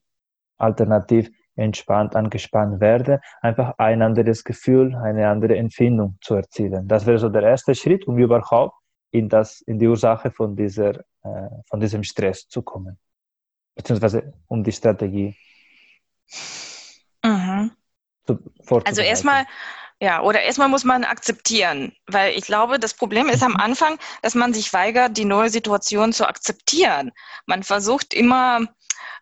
alternativ 0.58 1.30
entspannt, 1.56 2.16
angespannt 2.16 2.80
werde, 2.80 3.22
einfach 3.42 3.76
ein 3.78 4.02
anderes 4.02 4.44
Gefühl, 4.44 4.96
eine 4.96 5.28
andere 5.30 5.56
Empfindung 5.58 6.18
zu 6.22 6.36
erzielen. 6.36 6.88
Das 6.88 7.06
wäre 7.06 7.18
so 7.18 7.30
der 7.30 7.44
erste 7.44 7.76
Schritt, 7.76 8.08
um 8.08 8.18
überhaupt 8.18 8.76
in, 9.12 9.30
das, 9.30 9.62
in 9.62 9.80
die 9.80 9.88
Ursache 9.88 10.32
von, 10.32 10.56
dieser, 10.56 11.00
äh, 11.24 11.50
von 11.70 11.80
diesem 11.80 12.04
Stress 12.04 12.48
zu 12.48 12.62
kommen, 12.62 13.00
beziehungsweise 13.76 14.34
um 14.48 14.64
die 14.64 14.72
Strategie. 14.72 15.36
Mhm. 17.24 17.72
also 18.84 19.02
erstmal, 19.02 19.46
ja, 20.02 20.22
oder 20.22 20.42
erstmal 20.42 20.68
muss 20.68 20.84
man 20.84 21.04
akzeptieren, 21.06 21.96
weil 22.08 22.38
ich 22.38 22.46
glaube, 22.46 22.80
das 22.80 22.94
Problem 22.94 23.30
ist 23.30 23.44
am. 23.44 23.56
Anfang, 23.66 23.98
dass 24.22 24.36
man 24.36 24.54
sich 24.54 24.74
weigert, 24.74 25.18
die 25.18 25.26
neue 25.26 25.50
Situation 25.50 26.14
zu 26.14 26.28
akzeptieren. 26.28 27.12
Man 27.46 27.64
versucht 27.64 28.14
immer, 28.14 28.68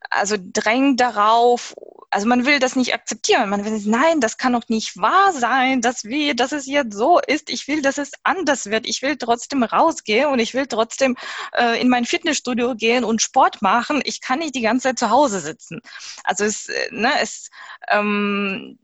also 0.09 0.35
drängt 0.39 0.99
darauf, 0.99 1.75
also 2.13 2.27
man 2.27 2.45
will 2.45 2.59
das 2.59 2.75
nicht 2.75 2.93
akzeptieren. 2.93 3.49
Man 3.49 3.65
will, 3.65 3.81
nein, 3.85 4.19
das 4.19 4.37
kann 4.37 4.53
doch 4.53 4.69
nicht 4.69 4.97
wahr 4.97 5.33
sein, 5.33 5.81
dass 5.81 6.03
wir, 6.03 6.35
dass 6.35 6.51
es 6.51 6.67
jetzt 6.67 6.93
so 6.95 7.19
ist. 7.19 7.49
Ich 7.49 7.67
will, 7.67 7.81
dass 7.81 7.97
es 7.97 8.11
anders 8.23 8.67
wird. 8.67 8.85
Ich 8.85 9.01
will 9.01 9.17
trotzdem 9.17 9.63
rausgehen 9.63 10.27
und 10.27 10.37
ich 10.37 10.53
will 10.53 10.67
trotzdem 10.67 11.17
äh, 11.53 11.81
in 11.81 11.89
mein 11.89 12.05
Fitnessstudio 12.05 12.75
gehen 12.75 13.03
und 13.03 13.23
Sport 13.23 13.63
machen. 13.63 14.01
Ich 14.05 14.21
kann 14.21 14.39
nicht 14.39 14.53
die 14.53 14.61
ganze 14.61 14.89
Zeit 14.89 14.99
zu 14.99 15.09
Hause 15.09 15.39
sitzen. 15.39 15.81
Also 16.23 16.43
es, 16.43 16.69
äh, 16.69 16.89
ne, 16.91 17.11
es, 17.19 17.49
ähm, 17.89 18.77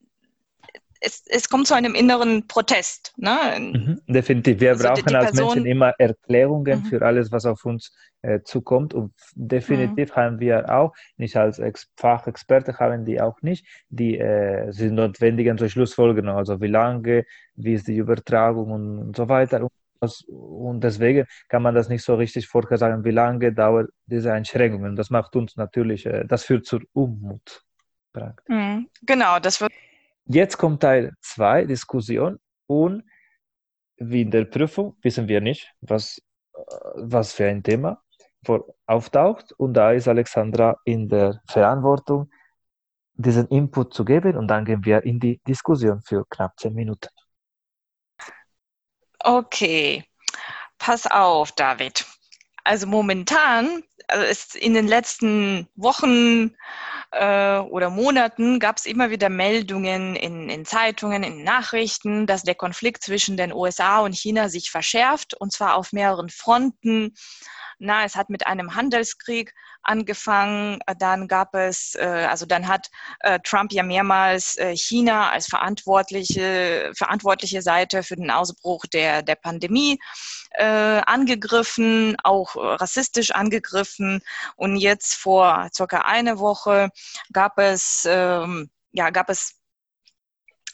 es, 1.01 1.23
es 1.27 1.49
kommt 1.49 1.67
zu 1.67 1.75
einem 1.75 1.95
inneren 1.95 2.47
Protest. 2.47 3.13
Ne? 3.17 3.37
Mhm, 3.57 4.01
definitiv. 4.07 4.59
Wir 4.59 4.71
also 4.71 4.87
brauchen 4.87 5.03
die, 5.05 5.09
die 5.09 5.15
als 5.15 5.33
Menschen 5.33 5.65
immer 5.65 5.93
Erklärungen 5.97 6.79
mhm. 6.79 6.85
für 6.85 7.01
alles, 7.01 7.31
was 7.31 7.45
auf 7.45 7.65
uns 7.65 7.93
äh, 8.21 8.41
zukommt. 8.43 8.93
Und 8.93 9.13
definitiv 9.35 10.11
mhm. 10.11 10.15
haben 10.15 10.39
wir 10.39 10.69
auch, 10.69 10.93
nicht 11.17 11.35
als 11.37 11.59
Ex 11.59 11.87
Fachexperte 11.95 12.77
haben 12.77 13.05
die 13.05 13.21
auch 13.21 13.41
nicht, 13.41 13.65
die 13.89 14.17
äh, 14.17 14.71
sind 14.71 14.95
notwendigen 14.95 15.57
zur 15.57 15.69
Schlussfolgerung. 15.69 16.29
Also 16.29 16.59
wie 16.61 16.67
lange, 16.67 17.25
wie 17.55 17.73
ist 17.73 17.87
die 17.87 17.97
Übertragung 17.97 18.71
und 18.71 19.15
so 19.15 19.29
weiter. 19.29 19.67
Und 20.27 20.81
deswegen 20.81 21.25
kann 21.49 21.61
man 21.61 21.75
das 21.75 21.89
nicht 21.89 22.03
so 22.03 22.15
richtig 22.15 22.47
vorhersagen, 22.47 23.03
wie 23.03 23.11
lange 23.11 23.51
dauert 23.53 23.89
diese 24.05 24.31
Einschränkungen. 24.31 24.95
Das 24.95 25.09
macht 25.09 25.35
uns 25.35 25.55
natürlich, 25.55 26.05
äh, 26.05 26.25
das 26.25 26.43
führt 26.43 26.65
zur 26.65 26.81
Unmut. 26.93 27.63
Mhm. 28.47 28.89
Genau, 29.03 29.39
das 29.39 29.61
wird 29.61 29.71
Jetzt 30.31 30.59
kommt 30.59 30.83
Teil 30.83 31.13
2, 31.21 31.65
Diskussion. 31.65 32.39
Und 32.67 33.03
wie 33.97 34.21
in 34.21 34.29
der 34.29 34.45
Prüfung 34.45 34.95
wissen 35.01 35.27
wir 35.27 35.41
nicht, 35.41 35.73
was, 35.81 36.19
äh, 36.53 36.61
was 36.97 37.33
für 37.33 37.47
ein 37.47 37.63
Thema 37.63 38.03
auftaucht. 38.85 39.53
Und 39.53 39.73
da 39.73 39.91
ist 39.91 40.07
Alexandra 40.07 40.77
in 40.85 41.09
der 41.09 41.41
Verantwortung, 41.49 42.29
diesen 43.15 43.47
Input 43.47 43.91
zu 43.95 44.05
geben. 44.05 44.37
Und 44.37 44.47
dann 44.49 44.65
gehen 44.65 44.85
wir 44.85 45.03
in 45.03 45.19
die 45.19 45.41
Diskussion 45.47 45.99
für 46.03 46.23
knapp 46.29 46.59
zehn 46.59 46.75
Minuten. 46.75 47.09
Okay, 49.17 50.05
pass 50.77 51.07
auf, 51.07 51.53
David. 51.53 52.05
Also 52.69 52.85
momentan, 52.85 53.81
also 54.07 54.25
ist 54.27 54.55
in 54.55 54.75
den 54.75 54.87
letzten 54.87 55.67
Wochen 55.75 56.55
äh, 57.09 57.57
oder 57.57 57.89
Monaten 57.89 58.59
gab 58.59 58.77
es 58.77 58.85
immer 58.85 59.09
wieder 59.09 59.27
Meldungen 59.27 60.15
in, 60.15 60.49
in 60.49 60.65
Zeitungen, 60.65 61.23
in 61.23 61.43
Nachrichten, 61.43 62.27
dass 62.27 62.43
der 62.43 62.53
Konflikt 62.53 63.01
zwischen 63.01 63.37
den 63.37 63.51
USA 63.51 64.01
und 64.01 64.15
China 64.15 64.49
sich 64.49 64.69
verschärft, 64.69 65.33
und 65.33 65.51
zwar 65.51 65.77
auf 65.77 65.93
mehreren 65.93 66.29
Fronten. 66.29 67.15
Na, 67.79 68.03
es 68.03 68.15
hat 68.15 68.29
mit 68.29 68.45
einem 68.45 68.75
Handelskrieg 68.75 69.53
angefangen. 69.83 70.79
Dann 70.99 71.27
gab 71.29 71.55
es, 71.55 71.95
äh, 71.95 72.27
also 72.29 72.45
dann 72.45 72.67
hat 72.67 72.89
äh, 73.21 73.39
Trump 73.43 73.71
ja 73.71 73.83
mehrmals 73.83 74.57
äh, 74.57 74.75
China 74.75 75.29
als 75.29 75.47
verantwortliche, 75.47 76.91
verantwortliche 76.95 77.61
Seite 77.61 78.03
für 78.03 78.17
den 78.17 78.31
Ausbruch 78.31 78.85
der, 78.93 79.23
der 79.23 79.35
Pandemie 79.35 79.97
äh, 80.51 81.01
angegriffen, 81.05 82.17
auch 82.23 82.55
rassistisch 82.55 83.31
angegriffen. 83.31 84.21
Und 84.55 84.75
jetzt 84.75 85.15
vor 85.15 85.69
circa 85.73 85.99
eine 86.01 86.39
Woche 86.39 86.89
gab 87.31 87.57
es, 87.59 88.05
ähm, 88.09 88.69
ja, 88.91 89.09
gab 89.09 89.29
es 89.29 89.58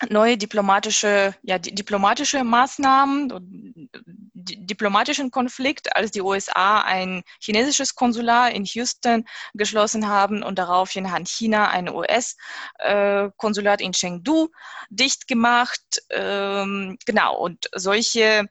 neue 0.10 0.38
diplomatische, 0.38 1.36
ja, 1.44 1.58
diplomatische 1.58 2.44
Maßnahmen, 2.44 3.90
diplomatischen 4.34 5.32
Konflikt, 5.32 5.96
als 5.96 6.12
die 6.12 6.22
USA 6.22 6.82
ein 6.82 7.24
chinesisches 7.40 7.96
Konsulat 7.96 8.54
in 8.54 8.66
Houston 8.66 9.26
geschlossen 9.54 10.08
haben 10.08 10.44
und 10.44 10.60
daraufhin 10.60 11.12
hat 11.12 11.28
China 11.28 11.70
ein 11.70 11.90
US-Konsulat 11.90 13.82
in 13.82 13.94
Chengdu 13.94 14.50
dicht 14.90 15.28
gemacht. 15.28 16.04
Ähm, 16.12 16.98
genau, 17.06 17.38
und 17.38 17.70
solche 17.74 18.48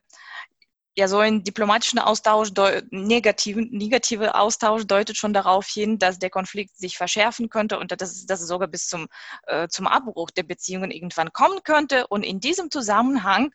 ja, 0.97 1.09
so 1.09 1.19
ein 1.19 1.43
diplomatischer 1.43 2.07
Austausch, 2.07 2.51
negativ, 2.91 3.57
negative 3.57 4.37
Austausch 4.37 4.85
deutet 4.87 5.17
schon 5.17 5.33
darauf 5.33 5.67
hin, 5.67 5.99
dass 5.99 6.21
der 6.21 6.31
Konflikt 6.31 6.77
sich 6.77 6.97
verschärfen 6.97 7.49
könnte 7.49 7.79
und 7.79 7.91
dass, 8.01 8.27
dass 8.27 8.41
es 8.41 8.47
sogar 8.47 8.69
bis 8.69 8.87
zum, 8.87 9.09
äh, 9.47 9.67
zum 9.69 9.89
Abbruch 9.89 10.31
der 10.31 10.45
Beziehungen 10.45 10.93
irgendwann 10.93 11.33
kommen 11.33 11.63
könnte. 11.65 12.07
Und 12.07 12.23
in 12.23 12.39
diesem 12.39 12.71
Zusammenhang 12.71 13.53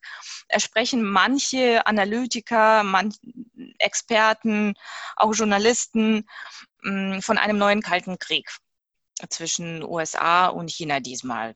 sprechen 0.58 1.04
manche 1.04 1.86
Analytiker, 1.88 2.84
manche 2.84 3.20
Experten, 3.78 4.74
auch 5.16 5.34
Journalisten 5.34 6.28
mh, 6.84 7.18
mm, 7.18 7.22
von 7.22 7.38
einem 7.38 7.58
neuen 7.58 7.82
Kalten 7.82 8.20
Krieg 8.20 8.50
zwischen 9.30 9.84
USA 9.84 10.48
und 10.48 10.70
China 10.72 11.00
diesmal. 11.00 11.56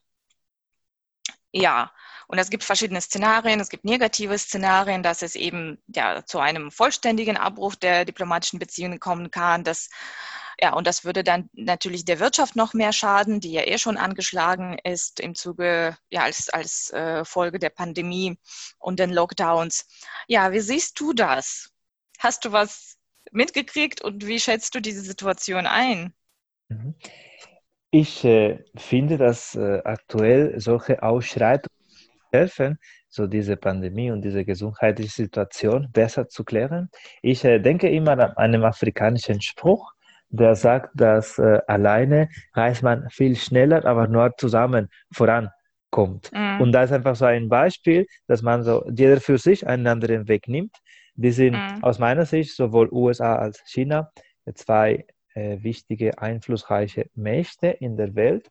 Ja, 1.54 1.92
und 2.28 2.40
es 2.40 2.50
gibt 2.50 2.64
verschiedene 2.64 3.00
Szenarien. 3.00 3.60
Es 3.60 3.70
gibt 3.70 3.86
negative 3.86 4.38
Szenarien, 4.40 5.04
dass 5.04 5.22
es 5.22 5.36
eben 5.36 5.78
ja, 5.88 6.26
zu 6.26 6.40
einem 6.40 6.72
vollständigen 6.72 7.38
Abbruch 7.38 7.76
der 7.76 8.06
diplomatischen 8.06 8.58
Beziehungen 8.58 9.00
kommen 9.00 9.30
kann. 9.30 9.64
Dass, 9.64 9.90
ja, 10.60 10.74
und 10.74 10.88
das 10.88 11.06
würde 11.06 11.24
dann 11.24 11.52
natürlich 11.54 12.06
der 12.06 12.20
Wirtschaft 12.20 12.56
noch 12.56 12.74
mehr 12.74 12.92
schaden, 12.92 13.40
die 13.40 13.52
ja 13.52 13.62
eh 13.68 13.78
schon 13.78 13.98
angeschlagen 13.98 14.80
ist 14.84 15.20
im 15.20 15.36
Zuge, 15.36 15.96
ja, 16.10 16.24
als, 16.24 16.50
als 16.50 16.92
äh, 16.92 17.24
Folge 17.24 17.60
der 17.60 17.70
Pandemie 17.70 18.40
und 18.80 19.00
den 19.00 19.12
Lockdowns. 19.12 19.86
Ja, 20.28 20.52
wie 20.52 20.60
siehst 20.62 21.00
du 21.00 21.14
das? 21.14 21.70
Hast 22.18 22.46
du 22.46 22.52
was 22.52 22.98
mitgekriegt 23.32 24.02
und 24.02 24.26
wie 24.26 24.40
schätzt 24.40 24.74
du 24.74 24.80
diese 24.80 25.02
Situation 25.02 25.68
ein? 25.68 26.16
Mhm. 26.70 26.96
Ich 27.96 28.26
äh, 28.26 28.58
finde, 28.76 29.20
dass 29.20 29.54
äh, 29.54 29.80
aktuell 29.86 30.60
solche 30.60 31.04
Ausschreitungen 31.04 31.78
helfen, 32.32 32.80
so 33.08 33.28
diese 33.28 33.56
Pandemie 33.56 34.10
und 34.10 34.24
diese 34.24 34.44
gesundheitliche 34.44 35.12
Situation 35.12 35.90
besser 35.94 36.28
zu 36.28 36.44
klären. 36.44 36.90
Ich 37.22 37.46
äh, 37.46 37.60
denke 37.60 37.88
immer 37.92 38.14
an 38.14 38.36
einen 38.36 38.64
afrikanischen 38.64 39.42
Spruch, 39.42 39.92
der 40.30 40.56
sagt, 40.56 40.90
dass 40.96 41.38
äh, 41.38 41.60
alleine 41.68 42.30
reist 42.56 42.82
man 42.82 43.08
viel 43.12 43.36
schneller, 43.36 43.86
aber 43.86 44.08
nur 44.08 44.32
zusammen 44.38 44.90
vorankommt. 45.12 46.32
Mhm. 46.34 46.62
Und 46.62 46.72
da 46.72 46.86
ist 46.86 46.92
einfach 46.94 47.16
so 47.16 47.26
ein 47.26 47.48
Beispiel, 47.48 48.08
dass 48.26 48.42
man 48.42 48.64
so 48.64 48.84
jeder 48.90 49.22
für 49.22 49.38
sich 49.38 49.68
einen 49.68 49.86
anderen 49.86 50.28
Weg 50.28 50.48
nimmt. 50.48 50.76
Die 51.14 51.30
sind 51.30 51.54
mhm. 51.54 51.84
aus 51.84 52.00
meiner 52.00 52.26
Sicht 52.26 52.56
sowohl 52.56 52.90
USA 52.92 53.36
als 53.36 53.62
China 53.68 54.10
zwei 54.56 55.06
wichtige, 55.36 56.20
einflussreiche 56.20 57.08
Mächte 57.16 57.68
in 57.68 57.98
der 57.98 58.16
Welt. 58.16 58.50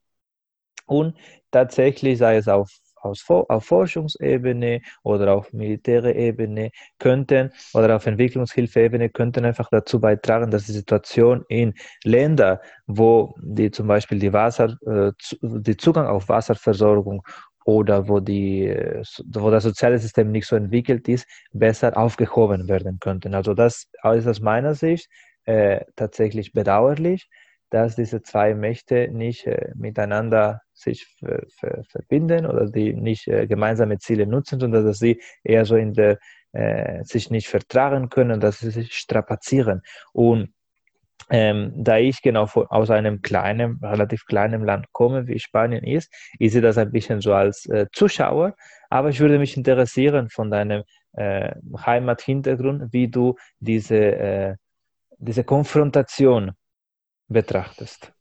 Und 0.87 1.17
tatsächlich 1.51 2.19
sei 2.19 2.37
es 2.37 2.49
auf 2.49 2.71
aus, 3.03 3.25
auf 3.29 3.65
Forschungsebene 3.65 4.81
oder 5.03 5.35
auf 5.35 5.53
militäre 5.53 6.15
Ebene 6.15 6.71
könnten 6.99 7.53
oder 7.75 7.97
auf 7.97 8.07
Entwicklungshilfeebene 8.07 9.11
könnten 9.11 9.45
einfach 9.45 9.69
dazu 9.71 10.01
beitragen, 10.01 10.51
dass 10.51 10.67
die 10.67 10.73
Situation 10.73 11.45
in 11.49 11.75
Ländern, 12.05 12.59
wo 12.87 13.35
die 13.41 13.71
zum 13.71 13.87
Beispiel 13.89 14.19
die 14.19 14.33
Wasser, 14.33 14.77
äh, 14.87 15.12
die 15.43 15.77
Zugang 15.77 16.07
auf 16.07 16.29
Wasserversorgung 16.29 17.23
oder 17.65 18.09
wo, 18.09 18.21
die, 18.21 18.67
äh, 18.67 19.03
wo 19.27 19.51
das 19.51 19.65
soziale 19.65 19.99
System 19.99 20.31
nicht 20.31 20.47
so 20.47 20.57
entwickelt 20.57 21.09
ist, 21.09 21.27
besser 21.53 21.97
aufgehoben 21.97 22.69
werden 22.69 22.99
könnten. 23.01 23.35
Also 23.35 23.55
das 23.55 23.89
ist 24.15 24.27
aus 24.27 24.41
meiner 24.41 24.75
Sicht 24.75 25.09
äh, 25.44 25.84
tatsächlich 25.96 26.52
bedauerlich 26.52 27.28
dass 27.72 27.96
diese 27.96 28.22
zwei 28.22 28.54
Mächte 28.54 29.08
nicht 29.11 29.46
äh, 29.46 29.72
miteinander 29.75 30.61
sich 30.75 31.06
verbinden 31.88 32.44
oder 32.44 32.66
die 32.70 32.92
nicht 32.92 33.28
äh, 33.28 33.46
gemeinsame 33.46 33.99
Ziele 33.99 34.26
nutzen, 34.26 34.61
sondern 34.61 34.84
dass 34.84 34.99
sie 34.99 35.22
eher 35.42 35.64
so 35.64 35.76
in 35.76 35.94
der 35.94 36.18
äh, 36.52 37.02
sich 37.04 37.30
nicht 37.30 37.49
vertragen 37.49 38.11
können, 38.11 38.40
dass 38.40 38.58
sie 38.58 38.70
sich 38.70 38.92
strapazieren. 38.92 39.80
Und 40.12 40.52
ähm, 41.30 41.72
da 41.75 41.96
ich 41.96 42.20
genau 42.20 42.44
von, 42.46 42.66
aus 42.66 42.90
einem 42.90 43.22
kleinen, 43.22 43.78
relativ 43.82 44.26
kleinen 44.26 44.64
Land 44.66 44.92
komme, 44.92 45.26
wie 45.26 45.38
Spanien 45.38 45.83
ist, 45.83 46.12
ich 46.38 46.52
sehe 46.52 46.61
das 46.61 46.76
ein 46.76 46.92
bisschen 46.92 47.22
so 47.22 47.33
als 47.33 47.64
äh, 47.70 47.87
Zuschauer, 47.92 48.55
aber 48.90 49.09
ich 49.09 49.20
würde 49.20 49.38
mich 49.38 49.57
interessieren 49.57 50.28
von 50.28 50.50
deinem 50.50 50.85
Heimathintergrund, 51.14 52.90
wie 52.94 53.07
du 53.07 53.37
diese, 53.61 54.57
diese 55.22 55.44
Konfrontation 55.44 56.52
betrachtest. 57.28 58.12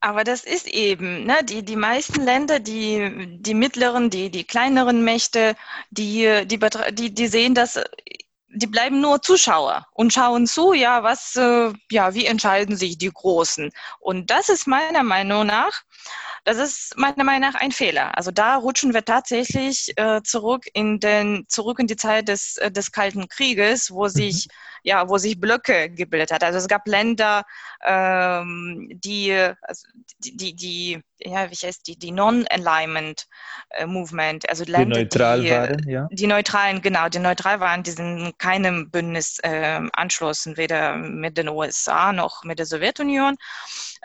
Aber 0.00 0.24
das 0.24 0.42
ist 0.42 0.66
eben, 0.66 1.24
ne, 1.26 1.36
die, 1.44 1.64
die 1.64 1.76
meisten 1.76 2.22
Länder, 2.22 2.58
die, 2.58 3.38
die 3.40 3.54
mittleren, 3.54 4.10
die, 4.10 4.30
die 4.30 4.44
kleineren 4.44 5.04
Mächte, 5.04 5.54
die, 5.90 6.44
die, 6.44 6.58
die, 6.92 7.14
die 7.14 7.26
sehen 7.28 7.54
das, 7.54 7.80
die 8.54 8.66
bleiben 8.66 9.00
nur 9.00 9.22
Zuschauer 9.22 9.86
und 9.92 10.12
schauen 10.12 10.46
zu, 10.46 10.72
ja, 10.72 11.02
was, 11.02 11.36
äh, 11.36 11.72
ja, 11.90 12.14
wie 12.14 12.26
entscheiden 12.26 12.76
sich 12.76 12.98
die 12.98 13.10
Großen. 13.10 13.70
Und 14.00 14.30
das 14.30 14.48
ist 14.48 14.66
meiner 14.66 15.02
Meinung 15.02 15.46
nach, 15.46 15.82
das 16.44 16.58
ist 16.58 16.96
meiner 16.96 17.24
Meinung 17.24 17.52
nach 17.52 17.60
ein 17.60 17.72
Fehler. 17.72 18.16
Also 18.16 18.30
da 18.30 18.56
rutschen 18.56 18.94
wir 18.94 19.04
tatsächlich 19.04 19.96
äh, 19.96 20.22
zurück 20.22 20.66
in 20.74 20.98
den, 21.00 21.44
zurück 21.48 21.78
in 21.78 21.86
die 21.86 21.96
Zeit 21.96 22.28
des, 22.28 22.56
äh, 22.58 22.70
des 22.70 22.92
Kalten 22.92 23.28
Krieges, 23.28 23.90
wo 23.90 24.08
sich 24.08 24.48
mhm 24.48 24.52
ja, 24.82 25.08
wo 25.08 25.18
sich 25.18 25.38
Blöcke 25.40 25.90
gebildet 25.90 26.32
hat. 26.32 26.44
Also 26.44 26.58
es 26.58 26.68
gab 26.68 26.86
Länder, 26.86 27.44
ähm, 27.84 28.88
die, 28.92 29.32
also 29.32 29.86
die, 30.18 30.36
die, 30.36 30.54
die, 30.54 31.00
ja, 31.24 31.50
wie 31.50 31.54
heißt 31.54 31.86
die, 31.86 31.98
die 31.98 32.10
Non-Alignment 32.10 33.26
äh, 33.70 33.86
Movement, 33.86 34.48
also 34.48 34.64
Länder, 34.64 34.96
die 34.96 35.02
neutral 35.02 35.40
die, 35.40 35.50
waren, 35.50 35.88
ja. 35.88 36.08
Die 36.10 36.26
neutralen, 36.26 36.82
genau, 36.82 37.08
die 37.08 37.18
neutral 37.18 37.60
waren, 37.60 37.82
die 37.82 37.90
sind 37.90 38.38
keinem 38.38 38.90
Bündnis 38.90 39.38
äh, 39.40 39.80
anschlossen, 39.92 40.56
weder 40.56 40.96
mit 40.96 41.38
den 41.38 41.48
USA 41.48 42.12
noch 42.12 42.44
mit 42.44 42.58
der 42.58 42.66
Sowjetunion. 42.66 43.36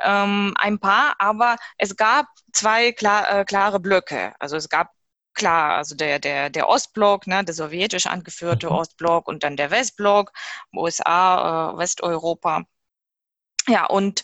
Ähm, 0.04 0.54
ein 0.58 0.80
paar, 0.80 1.16
aber 1.20 1.58
es 1.78 1.96
gab 1.96 2.28
zwei 2.54 2.92
klar, 2.92 3.40
äh, 3.40 3.46
klare 3.46 3.80
Blöcke. 3.80 4.34
Also 4.40 4.56
es 4.56 4.70
gab 4.70 4.92
klar, 5.34 5.76
also 5.76 5.96
der, 5.96 6.20
der, 6.20 6.50
der 6.50 6.68
Ostblock, 6.68 7.28
ne, 7.28 7.44
der 7.44 7.54
sowjetisch 7.54 8.08
angeführte 8.08 8.68
mhm. 8.68 8.74
Ostblock 8.74 9.28
und 9.28 9.44
dann 9.44 9.56
der 9.56 9.72
Westblock, 9.72 10.32
USA, 10.76 11.74
äh, 11.74 11.78
Westeuropa. 11.78 12.64
Ja, 13.68 13.86
und 13.86 14.24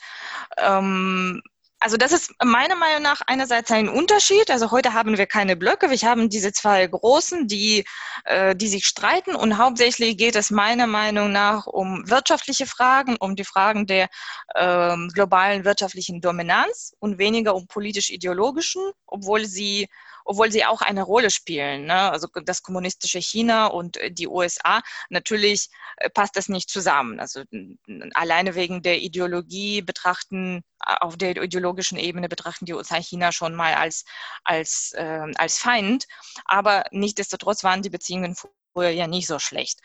ähm, 0.58 1.42
also 1.84 1.98
das 1.98 2.14
ist 2.14 2.32
meiner 2.42 2.78
Meinung 2.78 3.02
nach 3.02 3.20
einerseits 3.28 3.70
ein 3.70 3.90
Unterschied. 3.90 4.50
Also 4.50 4.72
heute 4.72 4.94
haben 4.94 5.18
wir 5.18 5.26
keine 5.26 5.58
Blöcke, 5.58 5.90
wir 5.90 5.98
haben 6.10 6.30
diese 6.30 6.54
zwei 6.54 6.88
großen, 6.88 7.46
die, 7.48 7.84
äh, 8.24 8.56
die 8.56 8.70
sich 8.70 8.86
streiten 8.86 9.36
und 9.36 9.58
hauptsächlich 9.58 10.16
geht 10.16 10.38
es 10.38 10.50
meiner 10.50 10.88
Meinung 10.88 11.34
nach 11.34 11.68
um 11.68 12.10
wirtschaftliche 12.10 12.68
Fragen, 12.68 13.18
um 13.20 13.36
die 13.36 13.44
Fragen 13.44 13.86
der 13.86 14.08
äh, 14.56 14.96
globalen 15.14 15.66
wirtschaftlichen 15.66 16.22
Dominanz 16.22 16.94
und 17.00 17.18
weniger 17.18 17.54
um 17.54 17.68
politisch-ideologischen, 17.68 18.82
obwohl 19.06 19.44
sie 19.44 19.90
obwohl 20.26 20.52
sie 20.52 20.66
auch 20.66 20.82
eine 20.82 21.04
Rolle 21.04 21.30
spielen. 21.30 21.86
Ne? 21.86 22.12
Also 22.12 22.28
das 22.46 22.62
kommunistische 22.62 23.20
China 23.20 23.68
und 23.68 23.98
äh, 23.98 24.12
die 24.12 24.28
USA, 24.28 24.82
natürlich 25.10 25.70
äh, 25.98 26.10
passt 26.10 26.36
das 26.36 26.50
nicht 26.50 26.70
zusammen. 26.70 27.20
Also 27.20 27.44
alleine 28.14 28.56
wegen 28.56 28.82
der 28.82 29.02
Ideologie 29.02 29.82
betrachten, 29.82 30.64
auf 30.80 31.18
der 31.18 31.38
ideologischen 31.38 31.98
Ebene 31.98 32.30
betrachten 32.30 32.66
die 32.66 32.74
USA 32.74 32.98
China 32.98 33.32
schon 33.32 33.56
mal 33.56 33.74
als, 33.76 34.06
als, 34.44 34.94
äh, 34.96 35.32
als 35.36 35.58
Feind. 35.58 36.06
Aber 36.46 36.84
nichtsdestotrotz 36.92 37.64
waren 37.64 37.82
die 37.82 37.90
Beziehungen 37.90 38.36
vorher 38.74 38.94
ja 38.94 39.08
nicht 39.08 39.28
so 39.28 39.40
schlecht. 39.40 39.80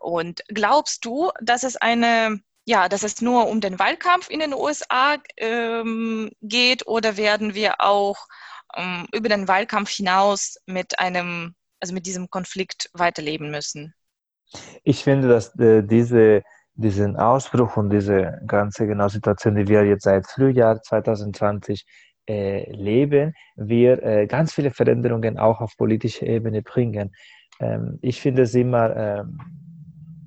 Und 0.00 0.42
glaubst 0.48 1.04
du, 1.04 1.30
dass 1.40 1.62
es 1.62 1.76
eine 1.76 2.40
ja, 2.64 2.88
dass 2.88 3.02
es 3.02 3.20
nur 3.20 3.48
um 3.48 3.60
den 3.60 3.78
Wahlkampf 3.78 4.30
in 4.30 4.40
den 4.40 4.54
USA 4.54 5.16
ähm, 5.36 6.30
geht 6.42 6.86
oder 6.86 7.16
werden 7.16 7.54
wir 7.54 7.80
auch 7.80 8.28
ähm, 8.76 9.06
über 9.12 9.28
den 9.28 9.48
Wahlkampf 9.48 9.90
hinaus 9.90 10.56
mit 10.66 10.98
einem, 10.98 11.54
also 11.80 11.94
mit 11.94 12.06
diesem 12.06 12.28
Konflikt 12.30 12.90
weiterleben 12.92 13.50
müssen? 13.50 13.94
Ich 14.84 15.02
finde, 15.02 15.28
dass 15.28 15.58
äh, 15.58 15.82
diese, 15.82 16.42
diesen 16.74 17.16
Ausbruch 17.16 17.76
und 17.76 17.90
diese 17.90 18.40
ganze 18.46 18.86
genau 18.86 19.08
Situation, 19.08 19.56
die 19.56 19.68
wir 19.68 19.84
jetzt 19.84 20.04
seit 20.04 20.26
Frühjahr 20.26 20.82
2020 20.82 21.84
äh, 22.28 22.70
leben, 22.72 23.34
wir 23.56 24.02
äh, 24.02 24.26
ganz 24.26 24.52
viele 24.52 24.70
Veränderungen 24.70 25.38
auch 25.38 25.60
auf 25.60 25.76
politischer 25.76 26.26
Ebene 26.26 26.62
bringen. 26.62 27.14
Ähm, 27.60 27.98
ich 28.02 28.20
finde 28.20 28.42
es 28.42 28.54
immer 28.54 28.94
ähm, 28.96 29.38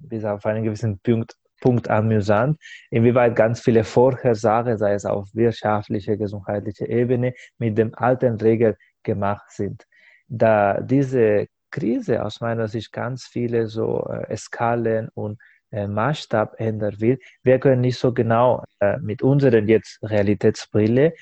bis 0.09 0.25
auf 0.25 0.45
einen 0.45 0.63
gewissen 0.63 0.99
Punkt 0.99 1.35
Punkt 1.61 1.89
amüsant, 1.89 2.59
inwieweit 2.89 3.35
ganz 3.35 3.61
viele 3.61 3.83
Vorhersagen, 3.83 4.77
sei 4.77 4.93
es 4.93 5.05
auf 5.05 5.27
wirtschaftlicher, 5.33 6.17
gesundheitlicher 6.17 6.87
Ebene, 6.87 7.33
mit 7.57 7.77
dem 7.77 7.93
alten 7.95 8.35
Regel 8.35 8.77
gemacht 9.03 9.51
sind. 9.51 9.85
Da 10.27 10.81
diese 10.81 11.47
Krise 11.71 12.23
aus 12.23 12.41
meiner 12.41 12.67
Sicht 12.67 12.91
ganz 12.91 13.25
viele 13.25 13.67
so 13.67 14.07
äh, 14.07 14.35
Skalen 14.37 15.09
und 15.13 15.39
äh, 15.71 15.87
Maßstab 15.87 16.55
ändern 16.59 16.99
will, 16.99 17.19
wir 17.43 17.59
können 17.59 17.81
nicht 17.81 17.99
so 17.99 18.13
genau 18.13 18.63
äh, 18.79 18.97
mit 18.99 19.21
unseren 19.21 19.67
jetzt 19.67 19.99
Realitätsbrille 20.01 21.13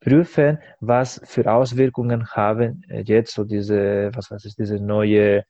prüfen, 0.00 0.58
was 0.80 1.20
für 1.24 1.50
Auswirkungen 1.50 2.28
haben 2.28 2.82
äh, 2.88 3.00
jetzt 3.00 3.34
so 3.34 3.44
diese, 3.44 4.10
was 4.14 4.30
weiß 4.30 4.44
ich, 4.44 4.54
diese 4.54 4.78
neue 4.78 5.44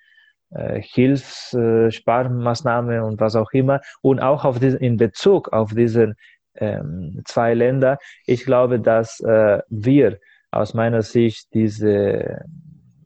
äh, 0.55 0.81
Hilfssparmaßnahme 0.81 3.05
und 3.05 3.21
was 3.21 3.37
auch 3.37 3.53
immer. 3.53 3.83
Und 4.03 4.21
auch 4.21 4.45
auf 4.45 4.59
diesen, 4.59 4.81
in 4.81 4.97
Bezug 4.97 5.53
auf 5.53 5.75
diese 5.75 6.15
ähm, 6.57 7.23
zwei 7.25 7.55
Länder, 7.55 7.99
ich 8.27 8.45
glaube, 8.45 8.81
dass 8.81 9.21
äh, 9.21 9.61
wir 9.69 10.19
aus 10.51 10.75
meiner 10.75 11.03
Sicht 11.03 11.53
diese, 11.53 12.45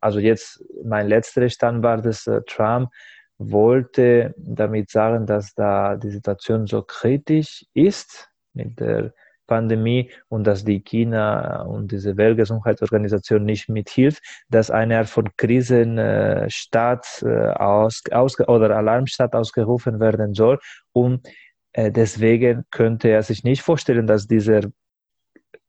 also 0.00 0.18
jetzt 0.18 0.62
mein 0.84 1.08
letzter 1.08 1.48
Stand 1.48 1.82
war, 1.82 2.02
dass 2.02 2.26
äh, 2.26 2.42
Trump 2.46 2.90
wollte 3.38 4.34
damit 4.36 4.90
sagen, 4.90 5.24
dass 5.26 5.54
da 5.54 5.96
die 5.96 6.10
Situation 6.10 6.66
so 6.66 6.82
kritisch 6.82 7.64
ist 7.72 8.28
mit 8.52 8.78
der 8.80 9.14
Pandemie 9.48 10.12
und 10.28 10.46
dass 10.46 10.64
die 10.64 10.80
China 10.80 11.62
und 11.62 11.90
diese 11.90 12.16
Weltgesundheitsorganisation 12.16 13.44
nicht 13.44 13.68
mithilft, 13.68 14.22
dass 14.48 14.70
eine 14.70 14.98
Art 14.98 15.08
von 15.08 15.28
Krisenstat 15.36 17.24
äh, 17.26 17.48
aus, 17.50 18.02
aus, 18.12 18.38
oder 18.38 18.76
Alarmstaat 18.76 19.34
ausgerufen 19.34 19.98
werden 19.98 20.34
soll. 20.34 20.60
Und 20.92 21.26
äh, 21.72 21.90
deswegen 21.90 22.64
könnte 22.70 23.08
er 23.08 23.24
sich 23.24 23.42
nicht 23.42 23.62
vorstellen, 23.62 24.06
dass 24.06 24.28
diese 24.28 24.70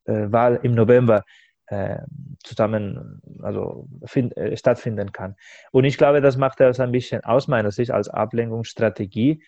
äh, 0.06 0.32
Wahl 0.32 0.60
im 0.62 0.76
November 0.76 1.24
äh, 1.68 2.00
zusammen 2.44 3.22
also 3.42 3.88
find, 4.06 4.36
äh, 4.38 4.58
stattfinden 4.58 5.12
kann. 5.12 5.36
Und 5.72 5.86
ich 5.86 5.98
glaube, 5.98 6.22
das 6.22 6.38
macht 6.38 6.60
er 6.60 6.78
ein 6.80 6.92
bisschen 6.92 7.24
aus 7.24 7.48
meiner 7.48 7.72
Sicht 7.72 7.92
als 7.92 8.10
Ablenkungsstrategie, 8.10 9.44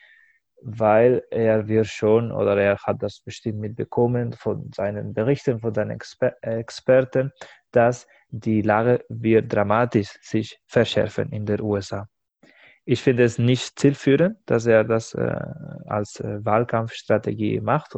weil 0.62 1.24
er 1.32 1.68
wir 1.68 1.84
schon 1.84 2.32
oder 2.32 2.56
er 2.58 2.78
hat 2.78 3.02
das 3.02 3.20
bestimmt 3.20 3.60
mitbekommen 3.60 4.34
von 4.34 4.72
seinen 4.74 5.14
Berichten, 5.14 5.60
von 5.60 5.74
seinen 5.74 5.92
Exper 5.92 6.36
Experten, 6.42 7.32
dass 7.72 8.08
die 8.30 8.62
Lage 8.62 9.04
wird 9.10 9.54
dramatisch 9.54 10.18
sich 10.22 10.60
verschärfen 10.68 11.32
in 11.32 11.46
der 11.46 11.62
USA. 11.62 12.08
Ich 12.86 13.02
finde 13.02 13.24
es 13.24 13.38
nicht 13.38 13.80
zielführend, 13.80 14.38
dass 14.46 14.66
er 14.66 14.84
das 14.84 15.14
äh, 15.14 15.40
als 15.88 16.20
äh, 16.20 16.44
Wahlkampfstrategie 16.44 17.60
macht. 17.62 17.96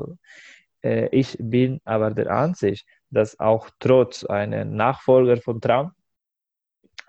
Äh, 0.82 1.08
ich 1.12 1.38
bin 1.40 1.80
aber 1.86 2.12
der 2.12 2.32
Ansicht, 2.32 2.86
dass 3.10 3.40
auch 3.40 3.70
trotz 3.80 4.24
einer 4.26 4.66
Nachfolger 4.66 5.38
von 5.38 5.62
Trump 5.62 5.94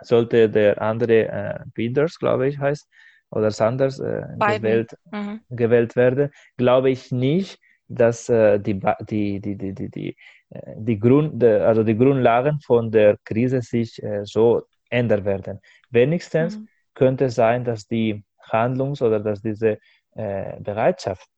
sollte 0.01 0.51
der 0.51 0.81
andere 0.81 1.29
äh, 1.29 1.61
Peters, 1.75 2.19
glaube 2.19 2.49
ich, 2.49 2.59
heißt, 2.59 2.89
oder 3.35 3.51
Sanders 3.51 3.99
äh, 3.99 4.23
gewählt, 4.39 4.97
mhm. 5.11 5.41
gewählt 5.51 5.97
werden, 5.97 6.31
glaube 6.57 6.91
ich 6.91 7.11
nicht, 7.11 7.59
dass 7.89 8.29
äh, 8.29 8.59
die, 8.59 8.81
die, 9.09 9.41
die, 9.41 9.57
die, 9.57 9.75
die, 9.75 9.91
die, 9.91 10.17
äh, 10.51 10.75
die, 10.77 10.99
Grund, 10.99 11.43
also 11.43 11.83
die 11.83 11.97
Grundlagen 11.97 12.61
von 12.61 12.91
der 12.91 13.19
Krise 13.25 13.61
sich 13.61 14.01
so 14.23 14.63
ändern 14.89 15.25
werden. 15.25 15.61
Wenigstens 15.91 16.59
mhm. 16.59 16.69
könnte 16.95 17.27
es 17.27 17.35
sein, 17.35 17.65
dass 17.65 17.87
die 17.87 18.25
Handlungs- 18.41 19.03
oder 19.03 19.21
dass 19.21 19.43
diese 19.43 19.79
Bereitschaft 20.15 21.29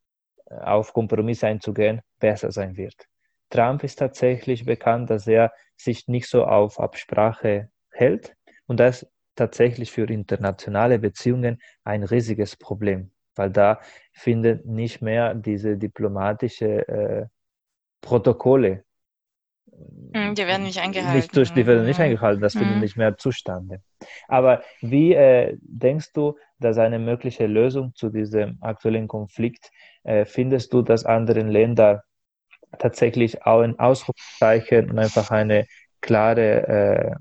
auf 0.50 0.92
Kompromisse 0.92 1.46
einzugehen 1.46 2.02
besser 2.20 2.52
sein 2.52 2.76
wird. 2.76 3.06
Trump 3.48 3.85
ist 3.85 3.98
tatsächlich 3.98 4.66
bekannt, 4.66 5.09
dass 5.09 5.26
er 5.26 5.50
sich 5.76 6.09
nicht 6.09 6.28
so 6.28 6.44
auf 6.44 6.78
Absprache 6.78 7.70
hält 7.90 8.37
und 8.66 8.78
das 8.80 9.06
tatsächlich 9.37 9.92
für 9.92 10.05
internationale 10.11 10.99
Beziehungen 10.99 11.61
ein 11.85 12.03
riesiges 12.03 12.57
Problem, 12.57 13.11
weil 13.35 13.51
da 13.51 13.81
finden 14.12 14.61
nicht 14.64 15.03
mehr 15.03 15.35
diese 15.35 15.77
diplomatische 15.77 16.88
äh, 16.88 17.27
Protokolle. 18.01 18.85
Hm, 20.12 20.35
die 20.35 20.46
werden 20.46 20.62
nicht 20.62 20.81
eingehalten. 20.81 21.16
Nicht, 21.16 21.37
durch, 21.37 21.53
die 21.53 21.66
werden 21.66 21.85
nicht 21.85 21.99
hm. 21.99 22.07
eingehalten, 22.07 22.40
das 22.40 22.55
findet 22.55 22.77
mhm. 22.77 22.81
nicht 22.81 22.96
mehr 22.96 23.16
zustande. 23.18 23.83
Aber 24.27 24.62
wie 24.81 25.12
äh, 25.12 25.57
denkst 25.61 26.12
du, 26.12 26.38
dass 26.59 26.79
eine 26.79 26.99
mögliche 26.99 27.46
Lösung 27.46 27.92
zu 27.94 28.09
diesem 28.09 28.59
aktuellen 28.62 29.09
Konflikt, 29.09 29.70
äh, 30.05 30.25
findest 30.25 30.72
du, 30.72 30.83
dass 30.83 31.05
andere 31.05 31.40
Länder 31.40 32.05
tatsächlich 32.79 33.44
auch 33.44 33.61
ein 33.61 33.79
Ausrufezeichen 33.79 34.90
und 34.90 34.99
einfach 34.99 35.31
eine 35.31 35.66
klare 36.01 36.68
äh, 36.68 37.14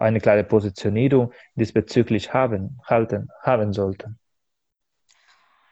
eine 0.00 0.20
klare 0.20 0.44
Positionierung 0.44 1.32
diesbezüglich 1.54 2.32
haben, 2.32 2.80
halten, 2.84 3.28
haben 3.42 3.72
sollten. 3.72 4.18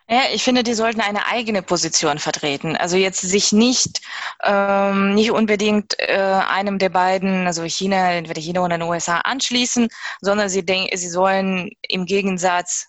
Ja, 0.06 0.24
ich 0.34 0.44
finde, 0.44 0.62
die 0.62 0.74
sollten 0.74 1.00
eine 1.00 1.26
eigene 1.26 1.62
Position 1.62 2.18
vertreten. 2.18 2.76
Also 2.76 2.98
jetzt 2.98 3.22
sich 3.22 3.52
nicht, 3.52 4.02
ähm, 4.42 5.14
nicht 5.14 5.30
unbedingt 5.30 5.98
äh, 5.98 6.42
einem 6.46 6.78
der 6.78 6.90
beiden, 6.90 7.46
also 7.46 7.62
China, 7.64 8.12
entweder 8.12 8.40
China 8.42 8.62
oder 8.62 8.76
den 8.76 8.82
USA 8.86 9.20
anschließen, 9.20 9.88
sondern 10.20 10.50
sie, 10.50 10.64
denken, 10.64 10.94
sie 10.94 11.08
sollen 11.08 11.70
im 11.88 12.04
Gegensatz 12.04 12.88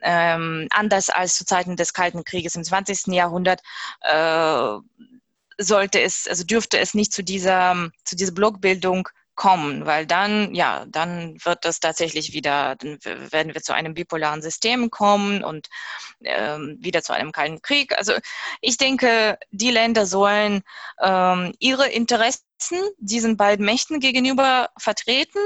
ähm, 0.00 0.66
anders 0.70 1.08
als 1.08 1.36
zu 1.36 1.44
Zeiten 1.44 1.76
des 1.76 1.92
Kalten 1.92 2.24
Krieges 2.24 2.56
im 2.56 2.64
20. 2.64 3.08
Jahrhundert 3.14 3.60
äh, 4.00 4.78
sollte 5.58 6.00
es, 6.00 6.26
also 6.26 6.42
dürfte 6.42 6.78
es 6.78 6.94
nicht 6.94 7.12
zu 7.12 7.22
dieser, 7.22 7.90
zu 8.04 8.16
dieser 8.16 8.32
Blockbildung 8.32 9.08
kommen, 9.40 9.86
weil 9.86 10.04
dann, 10.06 10.54
ja, 10.54 10.84
dann 10.86 11.34
wird 11.46 11.64
das 11.64 11.80
tatsächlich 11.80 12.34
wieder, 12.34 12.76
dann 12.76 12.98
werden 13.32 13.54
wir 13.54 13.62
zu 13.62 13.72
einem 13.72 13.94
bipolaren 13.94 14.42
System 14.42 14.90
kommen 14.90 15.42
und 15.42 15.68
ähm, 16.22 16.76
wieder 16.78 17.02
zu 17.02 17.14
einem 17.14 17.32
kalten 17.32 17.62
Krieg. 17.62 17.96
Also 17.96 18.12
ich 18.60 18.76
denke, 18.76 19.38
die 19.50 19.70
Länder 19.70 20.04
sollen 20.04 20.60
ähm, 21.00 21.54
ihre 21.58 21.88
Interessen 21.88 22.44
diesen 22.98 23.38
beiden 23.38 23.64
Mächten 23.64 23.98
gegenüber 23.98 24.68
vertreten, 24.76 25.40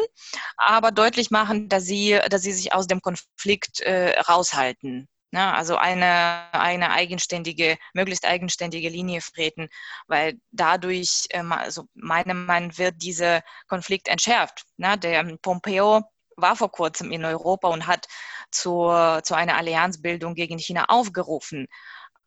aber 0.56 0.90
deutlich 0.90 1.30
machen, 1.30 1.68
dass 1.68 1.84
sie, 1.84 2.18
dass 2.30 2.42
sie 2.42 2.52
sich 2.52 2.72
aus 2.72 2.88
dem 2.88 3.00
Konflikt 3.00 3.78
äh, 3.78 4.18
raushalten. 4.22 5.06
Ne? 5.34 5.52
Also 5.52 5.76
eine, 5.76 6.48
eine 6.52 6.92
eigenständige, 6.92 7.76
möglichst 7.92 8.24
eigenständige 8.24 8.88
Linie 8.88 9.20
treten, 9.20 9.68
weil 10.06 10.34
dadurch, 10.52 11.26
ähm, 11.30 11.50
also 11.50 11.86
meiner 11.94 12.34
Meinung 12.34 12.68
nach, 12.68 12.78
wird 12.78 13.02
dieser 13.02 13.42
Konflikt 13.66 14.06
entschärft. 14.06 14.64
Ne? 14.76 14.96
Der 14.96 15.24
Pompeo 15.42 16.02
war 16.36 16.54
vor 16.54 16.70
kurzem 16.70 17.10
in 17.10 17.24
Europa 17.24 17.66
und 17.66 17.88
hat 17.88 18.06
zur, 18.52 19.22
zu 19.24 19.34
einer 19.34 19.56
Allianzbildung 19.56 20.36
gegen 20.36 20.56
China 20.58 20.84
aufgerufen 20.86 21.66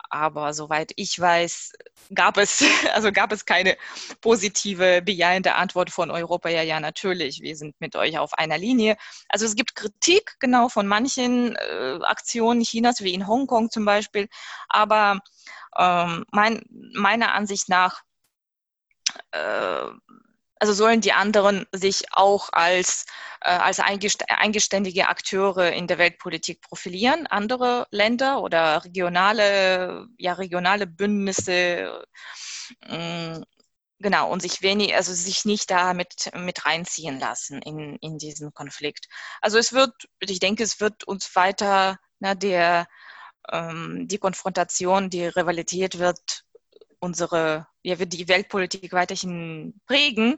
aber 0.10 0.54
soweit 0.54 0.92
ich 0.96 1.20
weiß, 1.20 1.74
gab 2.14 2.38
es, 2.38 2.64
also 2.94 3.12
gab 3.12 3.32
es 3.32 3.46
keine 3.46 3.78
positive, 4.22 5.02
bejahende 5.02 5.56
Antwort 5.56 5.90
von 5.90 6.12
Europa. 6.12 6.50
Ja, 6.50 6.62
ja, 6.62 6.80
natürlich, 6.80 7.42
wir 7.42 7.56
sind 7.56 7.80
mit 7.80 7.96
euch 7.96 8.18
auf 8.18 8.34
einer 8.34 8.58
Linie. 8.58 8.98
Also 9.30 9.46
es 9.46 9.56
gibt 9.56 9.76
Kritik 9.76 10.36
genau 10.40 10.70
von 10.70 10.88
manchen 10.88 11.56
äh, 11.56 12.00
Aktionen 12.04 12.64
Chinas, 12.64 13.02
wie 13.02 13.14
in 13.14 13.28
Hongkong 13.28 13.70
zum 13.70 13.86
Beispiel. 13.86 14.28
Aber 14.70 15.20
ähm, 15.78 16.26
mein, 16.32 16.64
meiner 16.94 17.34
Ansicht 17.34 17.70
nach 17.70 18.02
äh, 19.32 19.86
also 20.60 20.74
sollen 20.74 21.02
die 21.02 21.14
anderen 21.14 21.66
sich 21.72 22.06
auch 22.12 22.50
als, 22.52 23.06
äh, 23.42 23.50
als 23.50 23.80
eingeständige 23.80 25.08
Akteure 25.08 25.72
in 25.72 25.88
der 25.88 25.98
Weltpolitik 25.98 26.62
profilieren, 26.62 27.28
andere 27.28 27.88
Länder 27.92 28.42
oder 28.42 28.84
regionale, 28.84 30.08
ja, 30.18 30.34
regionale 30.34 30.88
Bündnisse, 30.88 32.06
äh, 32.82 33.40
genau, 34.00 34.32
und 34.32 34.42
sich 34.42 34.62
wenig, 34.62 34.96
also 34.96 35.14
sich 35.14 35.46
nicht 35.46 35.70
da 35.72 35.94
mit, 35.94 36.32
mit 36.36 36.66
reinziehen 36.66 37.20
lassen 37.20 37.62
in, 37.62 37.98
in 37.98 38.18
diesen 38.18 38.54
Konflikt. 38.54 39.08
Also 39.42 39.58
es 39.58 39.74
wird, 39.74 39.94
ich 40.20 40.40
denke, 40.40 40.64
es 40.64 40.80
wird 40.80 41.04
uns 41.06 41.36
weiter, 41.36 41.98
na, 42.20 42.36
der, 42.36 42.88
ähm, 43.52 44.08
die 44.08 44.18
Konfrontation, 44.18 45.10
die 45.10 45.26
Rivalität 45.28 46.00
wird 46.00 46.46
unsere, 47.00 47.68
ja, 47.84 48.00
wird 48.00 48.14
die 48.14 48.28
Weltpolitik 48.28 48.94
weiterhin 48.94 49.80
prägen, 49.86 50.38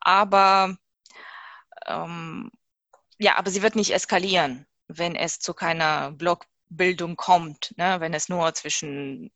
aber 0.00 0.76
ähm, 1.86 2.50
ja, 3.18 3.36
aber 3.36 3.50
sie 3.50 3.62
wird 3.62 3.76
nicht 3.76 3.92
eskalieren, 3.92 4.66
wenn 4.88 5.14
es 5.16 5.40
zu 5.40 5.54
keiner 5.54 6.12
Blockbildung 6.12 7.16
kommt, 7.16 7.74
ne? 7.76 8.00
wenn 8.00 8.14
es 8.14 8.28
nur 8.28 8.54
zwischen 8.54 9.30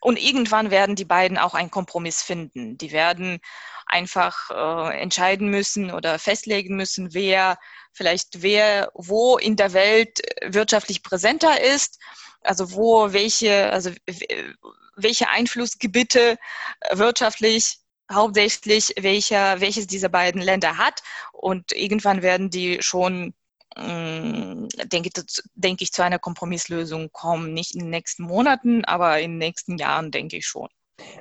und 0.00 0.18
irgendwann 0.18 0.70
werden 0.70 0.94
die 0.94 1.04
beiden 1.04 1.38
auch 1.38 1.54
einen 1.54 1.70
Kompromiss 1.70 2.22
finden. 2.22 2.78
Die 2.78 2.92
werden 2.92 3.40
einfach 3.86 4.50
äh, 4.50 5.00
entscheiden 5.00 5.48
müssen 5.48 5.90
oder 5.90 6.18
festlegen 6.18 6.76
müssen, 6.76 7.14
wer 7.14 7.58
vielleicht 7.92 8.42
wer 8.42 8.90
wo 8.94 9.38
in 9.38 9.56
der 9.56 9.72
Welt 9.72 10.20
wirtschaftlich 10.42 11.02
präsenter 11.02 11.60
ist, 11.60 11.98
also 12.46 12.72
wo 12.72 13.12
welche, 13.12 13.70
also 13.72 13.90
welche 14.96 15.28
Einflussgebiete 15.28 16.36
äh, 16.80 16.98
wirtschaftlich 16.98 17.78
hauptsächlich 18.12 18.94
welcher, 19.00 19.60
welches 19.60 19.86
dieser 19.86 20.08
beiden 20.08 20.40
Länder 20.40 20.78
hat. 20.78 21.02
Und 21.32 21.72
irgendwann 21.72 22.22
werden 22.22 22.50
die 22.50 22.78
schon, 22.80 23.34
mm, 23.76 24.68
denke, 24.84 25.10
denke 25.54 25.84
ich, 25.84 25.92
zu 25.92 26.02
einer 26.02 26.18
Kompromisslösung 26.18 27.10
kommen. 27.12 27.52
Nicht 27.52 27.74
in 27.74 27.80
den 27.80 27.90
nächsten 27.90 28.22
Monaten, 28.22 28.84
aber 28.84 29.20
in 29.20 29.32
den 29.32 29.38
nächsten 29.38 29.76
Jahren, 29.76 30.10
denke 30.10 30.36
ich 30.36 30.46
schon. 30.46 30.68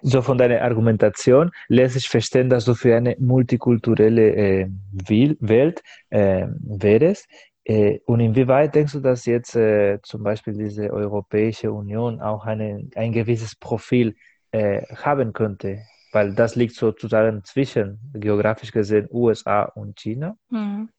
So 0.01 0.21
von 0.21 0.37
deiner 0.37 0.61
Argumentation 0.61 1.51
lässt 1.67 1.95
sich 1.95 2.07
verstehen, 2.07 2.49
dass 2.49 2.63
du 2.63 2.75
für 2.75 2.95
eine 2.95 3.17
multikulturelle 3.19 4.35
äh, 4.35 4.67
Welt 4.91 5.83
äh, 6.11 6.47
wärst. 6.61 7.27
Äh, 7.65 7.99
und 8.05 8.19
inwieweit 8.19 8.75
denkst 8.75 8.93
du, 8.93 8.99
dass 8.99 9.25
jetzt 9.25 9.55
äh, 9.55 9.99
zum 10.03 10.23
Beispiel 10.23 10.53
diese 10.53 10.91
Europäische 10.91 11.71
Union 11.71 12.21
auch 12.21 12.45
eine, 12.45 12.87
ein 12.95 13.11
gewisses 13.11 13.55
Profil 13.55 14.15
äh, 14.51 14.83
haben 14.95 15.33
könnte? 15.33 15.81
Weil 16.11 16.33
das 16.35 16.55
liegt 16.55 16.75
sozusagen 16.75 17.43
zwischen, 17.43 17.99
geografisch 18.13 18.71
gesehen, 18.71 19.07
USA 19.11 19.63
und 19.63 19.99
China. 19.99 20.37
Mhm. 20.49 20.89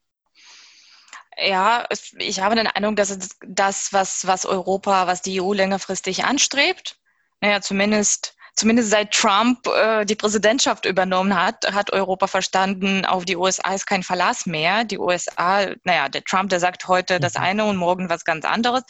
Ja, 1.39 1.87
ich 2.19 2.41
habe 2.41 2.57
den 2.57 2.67
Eindruck, 2.67 2.97
dass 2.97 3.17
das, 3.47 3.93
was, 3.93 4.27
was 4.27 4.45
Europa, 4.47 5.07
was 5.07 5.23
die 5.23 5.41
EU 5.41 5.53
längerfristig 5.53 6.25
anstrebt, 6.25 6.99
naja, 7.41 7.61
zumindest 7.61 8.36
zumindest 8.57 8.91
seit 8.91 9.13
Trump 9.13 9.67
äh, 9.69 10.05
die 10.05 10.17
Präsidentschaft 10.17 10.87
übernommen 10.87 11.37
hat, 11.41 11.73
hat 11.73 11.93
Europa 11.93 12.27
verstanden, 12.27 13.05
auf 13.05 13.25
die 13.25 13.37
USA 13.37 13.75
ist 13.75 13.87
kein 13.87 14.03
Verlass 14.03 14.47
mehr. 14.47 14.85
Die 14.85 14.99
USA, 14.99 15.67
naja, 15.85 16.09
der 16.09 16.25
Trump, 16.25 16.51
der 16.51 16.61
sagt 16.61 16.89
heute 16.89 17.21
das 17.21 17.35
mhm. 17.35 17.43
eine 17.43 17.65
und 17.67 17.77
morgen 17.77 18.09
was 18.09 18.25
ganz 18.25 18.45
anderes. 18.45 18.83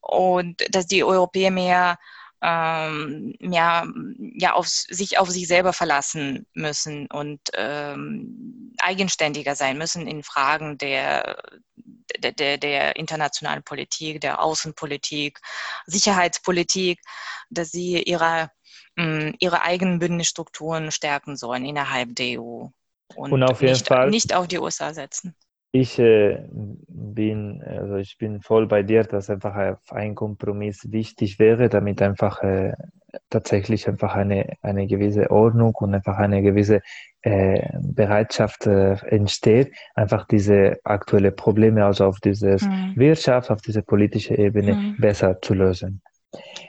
Und 0.00 0.64
dass 0.74 0.86
die 0.86 1.04
Europäer 1.04 1.50
mehr 1.50 1.98
ähm, 2.42 3.34
ja, 3.40 3.86
ja 4.18 4.54
auf, 4.54 4.66
sich 4.66 5.18
auf 5.18 5.28
sich 5.28 5.46
selber 5.46 5.72
verlassen 5.72 6.46
müssen 6.54 7.06
und 7.08 7.40
ähm, 7.54 8.74
eigenständiger 8.78 9.54
sein 9.54 9.76
müssen 9.76 10.06
in 10.06 10.22
Fragen 10.22 10.78
der, 10.78 11.42
der, 12.18 12.32
der, 12.32 12.56
der 12.56 12.96
internationalen 12.96 13.62
Politik, 13.62 14.22
der 14.22 14.42
Außenpolitik, 14.42 15.38
Sicherheitspolitik, 15.86 17.00
dass 17.50 17.72
sie 17.72 18.02
ihre 18.02 18.50
ihre 18.96 19.62
eigenen 19.62 19.98
Bündnisstrukturen 19.98 20.90
stärken 20.90 21.36
sollen 21.36 21.64
innerhalb 21.64 22.14
der 22.16 22.40
EU 22.40 22.66
und, 23.14 23.32
und 23.32 23.42
auf 23.42 23.60
jeden 23.62 23.72
nicht, 23.72 23.88
Fall, 23.88 24.10
nicht 24.10 24.34
auf 24.34 24.46
die 24.46 24.58
USA 24.58 24.92
setzen. 24.92 25.34
Ich 25.72 25.98
äh, 26.00 26.48
bin, 26.50 27.62
also 27.64 27.96
ich 27.96 28.18
bin 28.18 28.40
voll 28.40 28.66
bei 28.66 28.82
dir, 28.82 29.04
dass 29.04 29.30
einfach 29.30 29.78
ein 29.90 30.14
Kompromiss 30.16 30.90
wichtig 30.90 31.38
wäre, 31.38 31.68
damit 31.68 32.02
einfach 32.02 32.42
äh, 32.42 32.72
tatsächlich 33.28 33.86
einfach 33.88 34.16
eine, 34.16 34.56
eine 34.62 34.88
gewisse 34.88 35.30
Ordnung 35.30 35.74
und 35.76 35.94
einfach 35.94 36.18
eine 36.18 36.42
gewisse 36.42 36.80
äh, 37.22 37.68
Bereitschaft 37.82 38.66
äh, 38.66 38.94
entsteht, 39.06 39.72
einfach 39.94 40.26
diese 40.26 40.78
aktuelle 40.82 41.30
Probleme, 41.30 41.84
also 41.84 42.06
auf 42.06 42.18
diese 42.18 42.56
mhm. 42.60 42.94
Wirtschaft, 42.96 43.50
auf 43.50 43.62
diese 43.62 43.82
politische 43.82 44.36
Ebene 44.36 44.74
mhm. 44.74 44.96
besser 44.98 45.40
zu 45.40 45.54
lösen. 45.54 46.02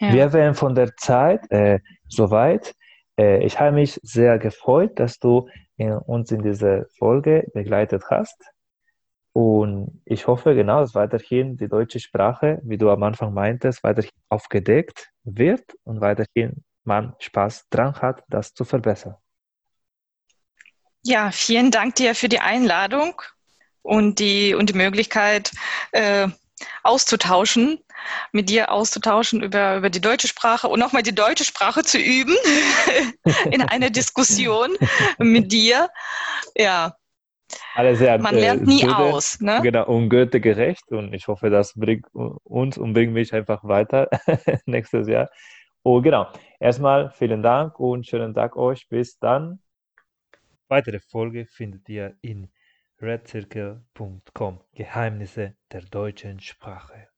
Ja. 0.01 0.13
Wir 0.13 0.33
wären 0.33 0.55
von 0.55 0.73
der 0.73 0.95
Zeit 0.97 1.49
äh, 1.51 1.79
soweit. 2.07 2.73
Äh, 3.19 3.45
ich 3.45 3.59
habe 3.59 3.73
mich 3.73 3.99
sehr 4.01 4.39
gefreut, 4.39 4.99
dass 4.99 5.19
du 5.19 5.47
in, 5.77 5.93
uns 5.93 6.31
in 6.31 6.41
dieser 6.41 6.85
Folge 6.97 7.47
begleitet 7.53 8.05
hast. 8.09 8.41
Und 9.33 10.01
ich 10.05 10.25
hoffe 10.25 10.55
genau, 10.55 10.81
dass 10.81 10.95
weiterhin 10.95 11.55
die 11.55 11.67
deutsche 11.67 11.99
Sprache, 11.99 12.59
wie 12.63 12.79
du 12.79 12.89
am 12.89 13.03
Anfang 13.03 13.33
meintest, 13.33 13.83
weiterhin 13.83 14.09
aufgedeckt 14.27 15.11
wird 15.23 15.63
und 15.83 16.01
weiterhin 16.01 16.63
man 16.83 17.13
Spaß 17.19 17.69
dran 17.69 17.93
hat, 18.01 18.23
das 18.27 18.55
zu 18.55 18.65
verbessern. 18.65 19.15
Ja, 21.03 21.29
vielen 21.31 21.69
Dank 21.69 21.95
dir 21.95 22.15
für 22.15 22.27
die 22.27 22.39
Einladung 22.39 23.21
und 23.83 24.17
die, 24.17 24.55
und 24.55 24.69
die 24.69 24.77
Möglichkeit, 24.77 25.51
äh, 25.91 26.27
auszutauschen, 26.83 27.79
mit 28.31 28.49
dir 28.49 28.71
auszutauschen 28.71 29.43
über, 29.43 29.77
über 29.77 29.89
die 29.89 30.01
deutsche 30.01 30.27
Sprache 30.27 30.67
und 30.67 30.79
nochmal 30.79 31.03
die 31.03 31.15
deutsche 31.15 31.43
Sprache 31.43 31.83
zu 31.83 31.97
üben 31.97 32.35
in 33.51 33.61
einer 33.61 33.89
Diskussion 33.89 34.69
mit 35.19 35.51
dir. 35.51 35.89
Ja. 36.55 36.95
Sehr, 37.93 38.17
Man 38.19 38.35
lernt 38.35 38.65
nie 38.65 38.81
Goethe, 38.81 38.97
aus. 38.97 39.41
Ne? 39.41 39.59
Genau, 39.61 39.85
und 39.85 40.09
Goethe 40.09 40.39
gerecht 40.39 40.89
und 40.91 41.13
ich 41.13 41.27
hoffe, 41.27 41.49
das 41.49 41.73
bringt 41.75 42.07
uns 42.13 42.77
und 42.77 42.93
bringt 42.93 43.13
mich 43.13 43.33
einfach 43.33 43.63
weiter 43.63 44.09
nächstes 44.65 45.07
Jahr. 45.07 45.29
Und 45.83 46.03
genau, 46.03 46.27
erstmal 46.59 47.11
vielen 47.11 47.41
Dank 47.41 47.79
und 47.79 48.05
schönen 48.05 48.33
Tag 48.33 48.55
euch. 48.55 48.87
Bis 48.87 49.17
dann. 49.19 49.59
Weitere 50.67 50.99
Folge 50.99 51.45
findet 51.47 51.89
ihr 51.89 52.15
in 52.21 52.49
redcircle.com 53.01 54.61
Geheimnisse 54.73 55.55
der 55.71 55.81
deutschen 55.81 56.39
Sprache. 56.39 57.10